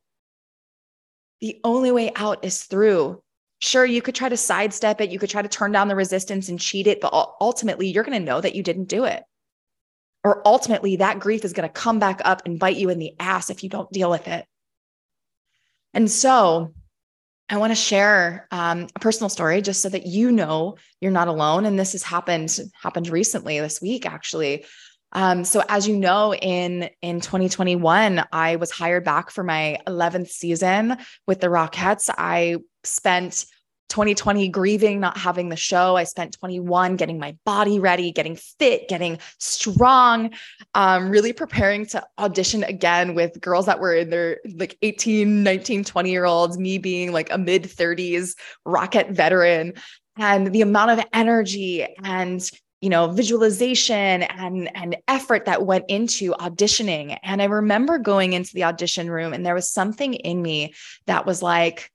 The 1.40 1.58
only 1.64 1.90
way 1.90 2.12
out 2.16 2.44
is 2.44 2.64
through. 2.64 3.22
Sure, 3.66 3.84
you 3.84 4.00
could 4.00 4.14
try 4.14 4.28
to 4.28 4.36
sidestep 4.36 5.00
it. 5.00 5.10
You 5.10 5.18
could 5.18 5.28
try 5.28 5.42
to 5.42 5.48
turn 5.48 5.72
down 5.72 5.88
the 5.88 5.96
resistance 5.96 6.48
and 6.48 6.60
cheat 6.60 6.86
it, 6.86 7.00
but 7.00 7.12
ultimately, 7.40 7.88
you're 7.88 8.04
going 8.04 8.16
to 8.16 8.24
know 8.24 8.40
that 8.40 8.54
you 8.54 8.62
didn't 8.62 8.84
do 8.84 9.04
it. 9.04 9.24
Or 10.22 10.40
ultimately, 10.46 10.96
that 10.96 11.18
grief 11.18 11.44
is 11.44 11.52
going 11.52 11.68
to 11.68 11.72
come 11.72 11.98
back 11.98 12.20
up 12.24 12.42
and 12.46 12.60
bite 12.60 12.76
you 12.76 12.90
in 12.90 13.00
the 13.00 13.14
ass 13.18 13.50
if 13.50 13.64
you 13.64 13.68
don't 13.68 13.90
deal 13.90 14.08
with 14.08 14.28
it. 14.28 14.46
And 15.94 16.08
so, 16.08 16.74
I 17.48 17.56
want 17.56 17.72
to 17.72 17.76
share 17.76 18.46
um, 18.52 18.86
a 18.94 19.00
personal 19.00 19.28
story 19.28 19.60
just 19.62 19.82
so 19.82 19.88
that 19.88 20.06
you 20.06 20.30
know 20.30 20.76
you're 21.00 21.10
not 21.10 21.26
alone. 21.26 21.64
And 21.64 21.76
this 21.76 21.90
has 21.92 22.04
happened 22.04 22.56
happened 22.80 23.08
recently 23.08 23.58
this 23.58 23.82
week, 23.82 24.06
actually. 24.06 24.64
Um, 25.10 25.44
so 25.44 25.62
as 25.68 25.88
you 25.88 25.96
know, 25.96 26.34
in 26.34 26.88
in 27.02 27.20
2021, 27.20 28.24
I 28.32 28.56
was 28.56 28.70
hired 28.70 29.04
back 29.04 29.30
for 29.30 29.42
my 29.42 29.78
11th 29.88 30.28
season 30.28 30.98
with 31.26 31.40
the 31.40 31.48
Rockettes. 31.48 32.10
I 32.16 32.58
spent 32.84 33.46
2020 33.88 34.48
grieving 34.48 35.00
not 35.00 35.16
having 35.16 35.48
the 35.48 35.56
show. 35.56 35.96
I 35.96 36.04
spent 36.04 36.36
21 36.38 36.96
getting 36.96 37.18
my 37.18 37.36
body 37.44 37.78
ready, 37.78 38.12
getting 38.12 38.36
fit, 38.36 38.88
getting 38.88 39.18
strong, 39.38 40.30
um, 40.74 41.08
really 41.08 41.32
preparing 41.32 41.86
to 41.86 42.04
audition 42.18 42.64
again 42.64 43.14
with 43.14 43.40
girls 43.40 43.66
that 43.66 43.80
were 43.80 43.94
in 43.94 44.10
their 44.10 44.40
like 44.56 44.76
18, 44.82 45.42
19, 45.42 45.84
20 45.84 46.10
year 46.10 46.24
olds, 46.24 46.58
me 46.58 46.78
being 46.78 47.12
like 47.12 47.30
a 47.32 47.38
mid 47.38 47.64
30s 47.64 48.34
Rockette 48.66 49.10
veteran. 49.10 49.72
And 50.18 50.52
the 50.52 50.62
amount 50.62 50.92
of 50.92 51.04
energy 51.12 51.86
and 52.02 52.42
you 52.80 52.90
know 52.90 53.08
visualization 53.08 54.22
and 54.22 54.70
and 54.76 54.96
effort 55.08 55.46
that 55.46 55.64
went 55.64 55.84
into 55.88 56.32
auditioning 56.32 57.18
and 57.22 57.40
i 57.40 57.46
remember 57.46 57.98
going 57.98 58.34
into 58.34 58.52
the 58.52 58.64
audition 58.64 59.10
room 59.10 59.32
and 59.32 59.46
there 59.46 59.54
was 59.54 59.70
something 59.70 60.12
in 60.14 60.42
me 60.42 60.74
that 61.06 61.24
was 61.24 61.42
like 61.42 61.90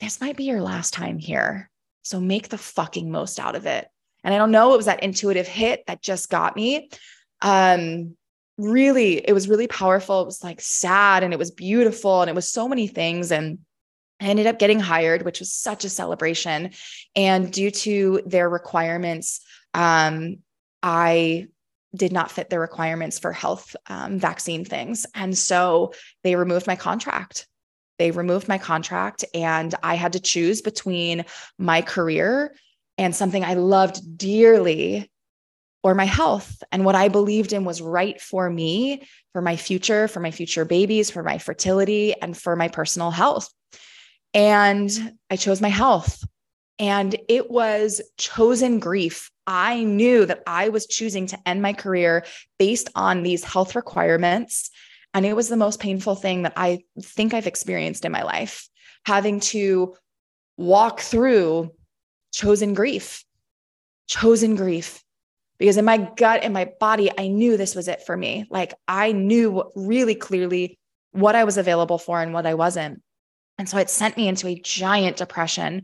this 0.00 0.20
might 0.20 0.36
be 0.36 0.44
your 0.44 0.60
last 0.60 0.92
time 0.92 1.18
here. 1.18 1.70
So 2.02 2.20
make 2.20 2.48
the 2.48 2.58
fucking 2.58 3.10
most 3.10 3.38
out 3.38 3.56
of 3.56 3.66
it. 3.66 3.86
And 4.24 4.34
I 4.34 4.38
don't 4.38 4.50
know, 4.50 4.74
it 4.74 4.76
was 4.76 4.86
that 4.86 5.02
intuitive 5.02 5.46
hit 5.46 5.86
that 5.86 6.02
just 6.02 6.30
got 6.30 6.56
me. 6.56 6.90
Um, 7.40 8.16
really, 8.56 9.16
it 9.16 9.32
was 9.32 9.48
really 9.48 9.68
powerful. 9.68 10.22
It 10.22 10.26
was 10.26 10.42
like 10.42 10.60
sad 10.60 11.22
and 11.22 11.32
it 11.32 11.38
was 11.38 11.50
beautiful 11.50 12.22
and 12.22 12.28
it 12.28 12.34
was 12.34 12.48
so 12.48 12.68
many 12.68 12.88
things. 12.88 13.30
And 13.30 13.58
I 14.20 14.24
ended 14.26 14.46
up 14.46 14.58
getting 14.58 14.80
hired, 14.80 15.24
which 15.24 15.38
was 15.38 15.52
such 15.52 15.84
a 15.84 15.88
celebration. 15.88 16.72
And 17.14 17.52
due 17.52 17.70
to 17.70 18.22
their 18.26 18.48
requirements, 18.48 19.40
um, 19.74 20.38
I 20.82 21.46
did 21.94 22.12
not 22.12 22.30
fit 22.30 22.50
their 22.50 22.60
requirements 22.60 23.18
for 23.18 23.32
health 23.32 23.74
um, 23.86 24.18
vaccine 24.18 24.64
things. 24.64 25.06
And 25.14 25.36
so 25.36 25.94
they 26.22 26.36
removed 26.36 26.66
my 26.66 26.76
contract. 26.76 27.46
They 27.98 28.10
removed 28.10 28.48
my 28.48 28.58
contract, 28.58 29.24
and 29.34 29.74
I 29.82 29.96
had 29.96 30.12
to 30.12 30.20
choose 30.20 30.62
between 30.62 31.24
my 31.58 31.82
career 31.82 32.54
and 32.96 33.14
something 33.14 33.44
I 33.44 33.54
loved 33.54 34.18
dearly 34.18 35.10
or 35.82 35.94
my 35.94 36.04
health 36.04 36.62
and 36.72 36.84
what 36.84 36.96
I 36.96 37.08
believed 37.08 37.52
in 37.52 37.64
was 37.64 37.80
right 37.80 38.20
for 38.20 38.50
me, 38.50 39.02
for 39.32 39.40
my 39.40 39.56
future, 39.56 40.08
for 40.08 40.20
my 40.20 40.30
future 40.30 40.64
babies, 40.64 41.10
for 41.10 41.22
my 41.22 41.38
fertility, 41.38 42.14
and 42.20 42.36
for 42.36 42.56
my 42.56 42.68
personal 42.68 43.10
health. 43.10 43.48
And 44.34 45.16
I 45.30 45.36
chose 45.36 45.60
my 45.60 45.68
health. 45.68 46.22
And 46.80 47.16
it 47.28 47.50
was 47.50 48.00
chosen 48.18 48.78
grief. 48.78 49.30
I 49.46 49.82
knew 49.82 50.26
that 50.26 50.42
I 50.46 50.68
was 50.68 50.86
choosing 50.86 51.26
to 51.28 51.38
end 51.48 51.62
my 51.62 51.72
career 51.72 52.24
based 52.58 52.90
on 52.94 53.22
these 53.22 53.42
health 53.42 53.74
requirements. 53.74 54.70
And 55.14 55.24
it 55.24 55.34
was 55.34 55.48
the 55.48 55.56
most 55.56 55.80
painful 55.80 56.14
thing 56.14 56.42
that 56.42 56.52
I 56.56 56.80
think 57.00 57.34
I've 57.34 57.46
experienced 57.46 58.04
in 58.04 58.12
my 58.12 58.22
life, 58.22 58.68
having 59.06 59.40
to 59.40 59.96
walk 60.56 61.00
through 61.00 61.72
chosen 62.32 62.74
grief, 62.74 63.24
chosen 64.06 64.54
grief. 64.54 65.02
Because 65.58 65.76
in 65.76 65.84
my 65.84 65.96
gut 65.96 66.40
and 66.44 66.54
my 66.54 66.70
body, 66.78 67.10
I 67.18 67.28
knew 67.28 67.56
this 67.56 67.74
was 67.74 67.88
it 67.88 68.02
for 68.02 68.16
me. 68.16 68.46
Like 68.48 68.74
I 68.86 69.12
knew 69.12 69.70
really 69.74 70.14
clearly 70.14 70.78
what 71.12 71.34
I 71.34 71.44
was 71.44 71.56
available 71.56 71.98
for 71.98 72.20
and 72.20 72.32
what 72.32 72.46
I 72.46 72.54
wasn't. 72.54 73.02
And 73.58 73.68
so 73.68 73.78
it 73.78 73.90
sent 73.90 74.16
me 74.16 74.28
into 74.28 74.46
a 74.46 74.60
giant 74.60 75.16
depression. 75.16 75.82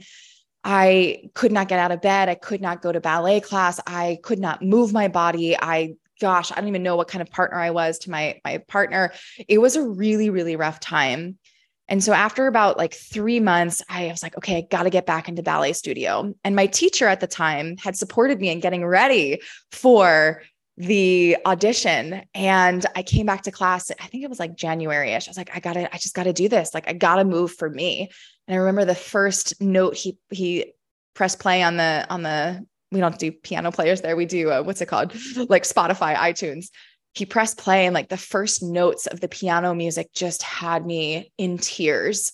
I 0.62 1.28
could 1.34 1.50
not 1.50 1.68
get 1.68 1.80
out 1.80 1.90
of 1.90 2.00
bed. 2.00 2.28
I 2.28 2.36
could 2.36 2.60
not 2.60 2.82
go 2.82 2.92
to 2.92 3.00
ballet 3.00 3.40
class. 3.40 3.80
I 3.86 4.18
could 4.22 4.38
not 4.38 4.62
move 4.62 4.92
my 4.92 5.08
body. 5.08 5.56
I 5.60 5.94
gosh, 6.20 6.52
I 6.52 6.56
don't 6.56 6.68
even 6.68 6.82
know 6.82 6.96
what 6.96 7.08
kind 7.08 7.22
of 7.22 7.30
partner 7.30 7.58
I 7.58 7.70
was 7.70 7.98
to 8.00 8.10
my 8.10 8.40
my 8.44 8.58
partner. 8.58 9.12
It 9.48 9.58
was 9.58 9.76
a 9.76 9.86
really 9.86 10.30
really 10.30 10.56
rough 10.56 10.80
time. 10.80 11.38
And 11.86 12.02
so 12.02 12.14
after 12.14 12.46
about 12.46 12.78
like 12.78 12.94
3 12.94 13.40
months, 13.40 13.82
I 13.90 14.06
was 14.06 14.22
like, 14.22 14.36
okay, 14.38 14.56
I 14.56 14.66
got 14.70 14.84
to 14.84 14.90
get 14.90 15.04
back 15.04 15.28
into 15.28 15.42
ballet 15.42 15.74
studio. 15.74 16.32
And 16.42 16.56
my 16.56 16.66
teacher 16.66 17.06
at 17.06 17.20
the 17.20 17.26
time 17.26 17.76
had 17.76 17.94
supported 17.94 18.40
me 18.40 18.48
in 18.48 18.60
getting 18.60 18.86
ready 18.86 19.42
for 19.70 20.42
the 20.76 21.36
audition 21.46 22.22
and 22.34 22.84
I 22.96 23.02
came 23.02 23.26
back 23.26 23.42
to 23.42 23.52
class. 23.52 23.90
I 24.00 24.06
think 24.06 24.24
it 24.24 24.30
was 24.30 24.40
like 24.40 24.56
January 24.56 25.12
ish. 25.12 25.28
I 25.28 25.30
was 25.30 25.36
like, 25.36 25.54
I 25.54 25.60
gotta, 25.60 25.94
I 25.94 25.98
just 25.98 26.14
gotta 26.14 26.32
do 26.32 26.48
this. 26.48 26.74
Like, 26.74 26.88
I 26.88 26.94
gotta 26.94 27.24
move 27.24 27.52
for 27.52 27.68
me. 27.68 28.10
And 28.48 28.54
I 28.54 28.58
remember 28.58 28.84
the 28.84 28.94
first 28.94 29.60
note 29.60 29.94
he, 29.94 30.18
he 30.30 30.72
pressed 31.14 31.38
play 31.38 31.62
on 31.62 31.76
the, 31.76 32.06
on 32.10 32.22
the, 32.22 32.66
we 32.94 33.00
don't 33.00 33.18
do 33.18 33.32
piano 33.32 33.70
players 33.70 34.00
there. 34.00 34.16
We 34.16 34.24
do, 34.24 34.50
uh, 34.50 34.62
what's 34.62 34.80
it 34.80 34.86
called? 34.86 35.12
Like 35.48 35.64
Spotify, 35.64 36.14
iTunes. 36.14 36.68
He 37.14 37.26
pressed 37.26 37.58
play 37.58 37.86
and 37.86 37.94
like 37.94 38.08
the 38.08 38.16
first 38.16 38.62
notes 38.62 39.06
of 39.06 39.20
the 39.20 39.28
piano 39.28 39.74
music 39.74 40.08
just 40.14 40.42
had 40.42 40.86
me 40.86 41.30
in 41.36 41.58
tears. 41.58 42.32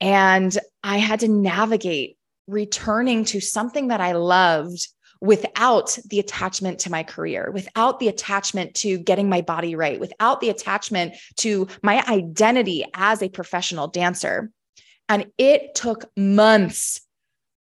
And 0.00 0.56
I 0.82 0.98
had 0.98 1.20
to 1.20 1.28
navigate 1.28 2.16
returning 2.46 3.24
to 3.26 3.40
something 3.40 3.88
that 3.88 4.00
I 4.00 4.12
loved 4.12 4.86
without 5.20 5.98
the 6.10 6.20
attachment 6.20 6.80
to 6.80 6.90
my 6.90 7.02
career, 7.02 7.50
without 7.50 7.98
the 7.98 8.08
attachment 8.08 8.74
to 8.74 8.98
getting 8.98 9.28
my 9.28 9.40
body 9.40 9.74
right, 9.74 9.98
without 9.98 10.40
the 10.40 10.50
attachment 10.50 11.14
to 11.36 11.66
my 11.82 12.04
identity 12.06 12.84
as 12.92 13.22
a 13.22 13.28
professional 13.30 13.88
dancer. 13.88 14.50
And 15.08 15.26
it 15.38 15.74
took 15.74 16.04
months, 16.16 17.00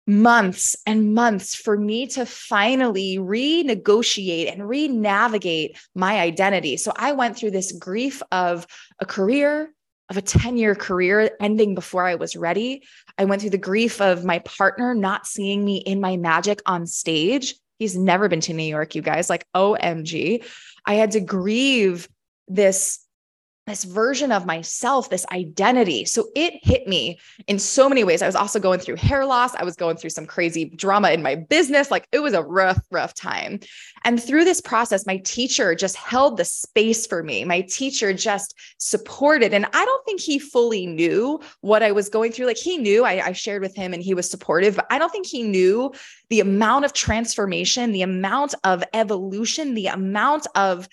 months 0.10 0.76
and 0.88 1.13
months 1.13 1.54
for 1.54 1.78
me 1.78 2.08
to 2.08 2.26
finally 2.26 3.17
renegotiate 3.19 4.52
and 4.52 4.67
re 4.67 4.88
navigate 4.88 5.78
my 5.93 6.19
identity. 6.19 6.78
So 6.78 6.91
I 6.95 7.12
went 7.12 7.38
through 7.38 7.52
this 7.52 7.72
grief 7.74 8.24
of 8.32 8.65
a 9.00 9.06
career, 9.06 9.72
of 10.10 10.17
a 10.17 10.22
10 10.24 10.58
year 10.58 10.74
career 10.74 11.30
ending 11.39 11.76
before 11.76 12.08
I 12.08 12.15
was 12.15 12.36
ready. 12.36 12.82
I 13.19 13.26
went 13.26 13.41
through 13.41 13.52
the 13.52 13.60
grief 13.60 14.02
of 14.02 14.26
my 14.26 14.39
partner 14.39 14.95
not 14.95 15.28
seeing 15.28 15.63
me 15.63 15.78
in 15.78 16.02
my 16.02 16.17
magic 16.17 16.63
on 16.65 16.88
stage. 16.88 17.54
He's 17.78 17.95
never 17.95 18.28
been 18.28 18.41
to 18.41 18.54
New 18.54 18.63
York, 18.63 18.95
you 18.95 19.04
guys, 19.04 19.30
like 19.30 19.45
OMG. 19.56 20.43
I 20.86 20.95
had 20.95 21.12
to 21.12 21.19
grieve 21.19 22.10
this 22.48 23.00
this 23.70 23.84
version 23.84 24.32
of 24.32 24.46
myself, 24.46 25.10
this 25.10 25.26
identity. 25.32 26.06
So 26.06 26.30
it 26.36 26.54
hit 26.62 26.88
me 26.88 27.20
in 27.48 27.60
so 27.60 27.88
many 27.88 28.04
ways. 28.04 28.22
I 28.22 28.26
was 28.26 28.36
also 28.36 28.60
going 28.60 28.80
through 28.80 28.96
hair 28.96 29.26
loss. 29.26 29.56
I 29.56 29.64
was 29.64 29.76
going 29.76 29.98
through 29.98 30.10
some 30.10 30.26
crazy 30.26 30.66
drama 30.66 31.12
in 31.12 31.22
my 31.22 31.36
business. 31.36 31.92
Like 31.92 32.08
it 32.12 32.20
was 32.20 32.34
a 32.34 32.44
rough, 32.44 32.80
rough 32.92 33.14
time. 33.14 33.60
And 34.04 34.22
through 34.22 34.46
this 34.46 34.62
process, 34.62 35.06
my 35.06 35.18
teacher 35.18 35.76
just 35.76 35.96
held 35.96 36.38
the 36.38 36.46
space 36.46 37.06
for 37.06 37.24
me. 37.24 37.46
My 37.46 37.62
teacher 37.62 38.14
just 38.14 38.56
supported. 38.78 39.54
And 39.54 39.66
I 39.66 39.86
don't 39.86 40.06
think 40.06 40.22
he 40.22 40.40
fully 40.40 40.86
knew 40.86 41.40
what 41.62 41.84
I 41.84 41.92
was 41.92 42.10
going 42.10 42.32
through. 42.32 42.48
Like 42.48 42.58
he 42.58 42.78
knew 42.78 43.06
I, 43.06 43.28
I 43.28 43.32
shared 43.34 43.62
with 43.62 43.76
him 43.76 43.94
and 43.94 44.02
he 44.02 44.14
was 44.14 44.30
supportive, 44.30 44.76
but 44.76 44.88
I 44.90 44.98
don't 44.98 45.12
think 45.12 45.28
he 45.28 45.44
knew 45.44 45.94
the 46.30 46.40
amount 46.40 46.86
of 46.86 46.94
transformation, 46.94 47.92
the 47.92 48.04
amount 48.04 48.56
of 48.64 48.84
evolution, 48.94 49.74
the 49.74 49.88
amount 49.88 50.48
of 50.56 50.88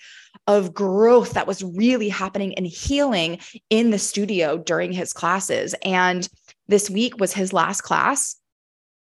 of 0.47 0.73
growth 0.73 1.33
that 1.33 1.47
was 1.47 1.63
really 1.63 2.09
happening 2.09 2.55
and 2.55 2.65
healing 2.65 3.39
in 3.69 3.91
the 3.91 3.99
studio 3.99 4.57
during 4.57 4.91
his 4.91 5.13
classes. 5.13 5.75
And 5.83 6.27
this 6.67 6.89
week 6.89 7.19
was 7.19 7.33
his 7.33 7.53
last 7.53 7.81
class. 7.81 8.37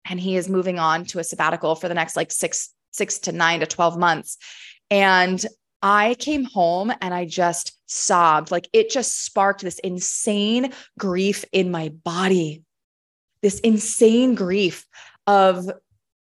And 0.08 0.20
he 0.20 0.38
is 0.38 0.48
moving 0.48 0.80
on 0.80 1.06
to 1.06 1.20
a 1.20 1.24
sabbatical 1.24 1.76
for 1.76 1.88
the 1.88 1.94
next 1.94 2.16
like 2.16 2.32
six, 2.32 2.74
six 2.92 3.20
to 3.20 3.32
nine 3.32 3.60
to 3.60 3.66
12 3.66 3.98
months. 3.98 4.38
And 4.90 5.44
I 5.82 6.16
came 6.16 6.46
home 6.46 6.92
and 7.02 7.14
I 7.14 7.26
just 7.26 7.78
sobbed. 7.86 8.52
Like 8.52 8.70
it 8.72 8.90
just 8.90 9.26
sparked 9.26 9.62
this 9.62 9.80
insane 9.80 10.74
grief 10.98 11.44
in 11.52 11.70
my 11.70 11.90
body, 11.90 12.64
this 13.42 13.60
insane 13.60 14.36
grief 14.36 14.86
of 15.28 15.70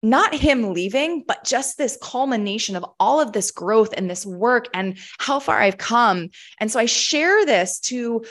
not 0.04 0.34
him 0.34 0.74
leaving, 0.74 1.24
but 1.26 1.44
just 1.44 1.78
this 1.78 1.98
culmination 2.02 2.76
of 2.76 2.84
all 3.00 3.20
of 3.20 3.32
this 3.32 3.50
growth 3.50 3.94
and 3.96 4.08
this 4.08 4.26
work 4.26 4.68
and 4.74 4.98
how 5.18 5.40
far 5.40 5.58
I've 5.58 5.78
come. 5.78 6.28
And 6.60 6.70
so 6.70 6.78
I 6.78 6.84
share 6.84 7.46
this 7.46 7.80
to 7.80 8.22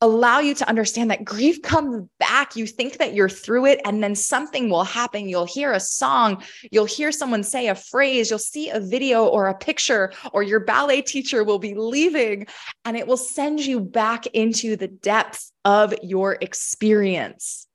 allow 0.00 0.38
you 0.38 0.54
to 0.54 0.68
understand 0.68 1.10
that 1.10 1.24
grief 1.24 1.62
comes 1.62 2.06
back. 2.20 2.54
You 2.54 2.66
think 2.66 2.98
that 2.98 3.14
you're 3.14 3.28
through 3.28 3.66
it, 3.66 3.80
and 3.84 4.02
then 4.02 4.14
something 4.14 4.68
will 4.68 4.84
happen. 4.84 5.28
You'll 5.28 5.46
hear 5.46 5.72
a 5.72 5.80
song, 5.80 6.42
you'll 6.70 6.84
hear 6.84 7.10
someone 7.10 7.42
say 7.42 7.68
a 7.68 7.74
phrase, 7.74 8.30
you'll 8.30 8.38
see 8.38 8.70
a 8.70 8.78
video 8.78 9.26
or 9.26 9.48
a 9.48 9.54
picture, 9.54 10.12
or 10.32 10.42
your 10.42 10.60
ballet 10.60 11.02
teacher 11.02 11.42
will 11.42 11.58
be 11.58 11.74
leaving, 11.74 12.46
and 12.84 12.96
it 12.96 13.06
will 13.06 13.16
send 13.16 13.64
you 13.64 13.80
back 13.80 14.26
into 14.28 14.76
the 14.76 14.88
depths 14.88 15.50
of 15.64 15.92
your 16.02 16.36
experience. 16.40 17.66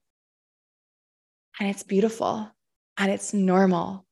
And 1.59 1.69
it's 1.69 1.83
beautiful 1.83 2.49
and 3.01 3.11
it's 3.11 3.33
normal. 3.33 4.05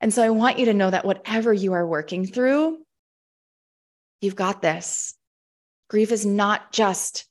And 0.00 0.12
so 0.12 0.24
I 0.24 0.30
want 0.30 0.58
you 0.58 0.66
to 0.66 0.74
know 0.74 0.90
that 0.90 1.04
whatever 1.04 1.52
you 1.52 1.74
are 1.74 1.86
working 1.86 2.26
through, 2.26 2.78
you've 4.20 4.34
got 4.34 4.60
this. 4.60 5.14
Grief 5.88 6.10
is 6.10 6.26
not 6.26 6.72
just 6.72 7.26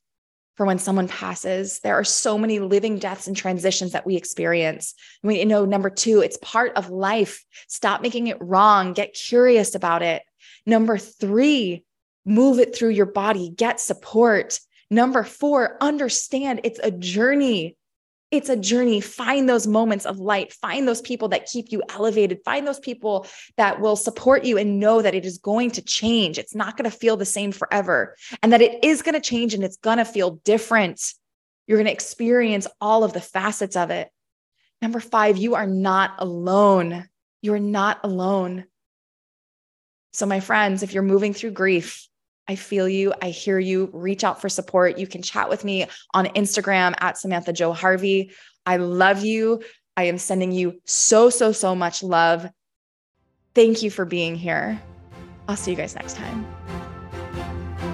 for 0.56 0.66
when 0.66 0.80
someone 0.80 1.10
passes. 1.10 1.82
There 1.82 1.96
are 1.96 2.06
so 2.06 2.38
many 2.38 2.60
living 2.60 3.00
deaths 3.00 3.28
and 3.28 3.36
transitions 3.36 3.92
that 3.92 4.06
we 4.06 4.16
experience. 4.16 4.94
We 5.24 5.40
you 5.40 5.46
know 5.46 5.66
number 5.66 5.90
2, 5.90 6.22
it's 6.22 6.38
part 6.42 6.72
of 6.78 6.90
life. 6.90 7.44
Stop 7.68 8.02
making 8.02 8.28
it 8.28 8.38
wrong, 8.40 8.94
get 8.94 9.14
curious 9.14 9.76
about 9.76 10.02
it. 10.02 10.24
Number 10.66 10.98
3, 10.98 11.84
move 12.26 12.60
it 12.60 12.74
through 12.74 12.92
your 12.92 13.08
body, 13.08 13.50
get 13.50 13.82
support. 13.82 14.58
Number 14.90 15.24
4, 15.24 15.78
understand 15.82 16.62
it's 16.64 16.80
a 16.82 16.92
journey 16.92 17.76
it's 18.32 18.48
a 18.48 18.56
journey. 18.56 19.02
Find 19.02 19.48
those 19.48 19.68
moments 19.68 20.06
of 20.06 20.20
light, 20.20 20.54
find 20.54 20.88
those 20.88 21.02
people 21.02 21.28
that 21.30 21.46
keep 21.46 21.72
you 21.72 21.84
elevated, 21.90 22.40
find 22.46 22.66
those 22.66 22.80
people 22.80 23.28
that 23.58 23.82
will 23.82 23.98
support 23.98 24.46
you 24.46 24.58
and 24.58 24.80
know 24.80 25.02
that 25.02 25.14
it 25.14 25.26
is 25.26 25.38
going 25.38 25.72
to 25.72 25.82
change. 25.82 26.40
It's 26.40 26.56
not 26.56 26.78
going 26.78 26.90
to 26.90 26.98
feel 26.98 27.18
the 27.18 27.26
same 27.26 27.52
forever 27.52 28.16
and 28.42 28.54
that 28.54 28.62
it 28.62 28.84
is 28.84 29.02
going 29.02 29.16
to 29.16 29.22
change 29.22 29.54
and 29.54 29.64
it's 29.64 29.78
going 29.78 29.98
to 29.98 30.06
feel 30.06 30.32
different. 30.46 31.14
You're 31.68 31.78
going 31.78 31.88
to 31.88 31.92
experience 31.92 32.68
all 32.80 33.04
of 33.04 33.12
the 33.12 33.22
facets 33.22 33.76
of 33.76 33.92
it. 33.92 34.10
Number 34.82 35.02
five, 35.02 35.38
you 35.38 35.56
are 35.56 35.68
not 35.68 36.16
alone. 36.18 37.08
You 37.42 37.54
are 37.54 37.60
not 37.60 38.00
alone. 38.04 38.66
So, 40.14 40.26
my 40.26 40.40
friends, 40.40 40.84
if 40.84 40.94
you're 40.94 41.04
moving 41.04 41.34
through 41.34 41.52
grief, 41.52 42.08
I 42.52 42.56
feel 42.56 42.90
you. 42.90 43.14
I 43.22 43.30
hear 43.30 43.60
you. 43.60 43.90
Reach 43.94 44.26
out 44.26 44.42
for 44.42 44.50
support. 44.50 44.98
You 44.98 45.08
can 45.08 45.22
chat 45.22 45.48
with 45.48 45.64
me 45.64 45.88
on 46.14 46.26
Instagram 46.26 46.96
at 47.00 47.18
Samantha 47.18 47.54
Jo 47.54 47.72
Harvey. 47.72 48.34
I 48.66 48.76
love 48.76 49.24
you. 49.24 49.62
I 49.96 50.04
am 50.04 50.18
sending 50.18 50.52
you 50.52 50.82
so, 50.84 51.30
so, 51.30 51.54
so 51.54 51.76
much 51.76 52.04
love. 52.04 52.46
Thank 53.56 53.84
you 53.84 53.90
for 53.90 54.04
being 54.04 54.36
here. 54.36 54.82
I'll 55.48 55.56
see 55.56 55.72
you 55.72 55.78
guys 55.78 55.96
next 55.96 56.18
time. 56.18 56.46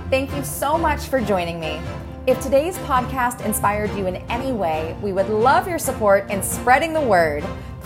Thank 0.10 0.36
you 0.36 0.44
so 0.44 0.76
much 0.76 1.02
for 1.02 1.22
joining 1.22 1.60
me. 1.60 1.80
If 2.26 2.42
today's 2.42 2.80
podcast 2.80 3.46
inspired 3.46 3.92
you 3.92 4.08
in 4.08 4.16
any 4.28 4.54
way, 4.54 4.98
we 5.04 5.14
would 5.14 5.30
love 5.30 5.68
your 5.68 5.78
support 5.78 6.32
in 6.32 6.42
spreading 6.42 6.94
the 6.94 7.02
word. 7.02 7.44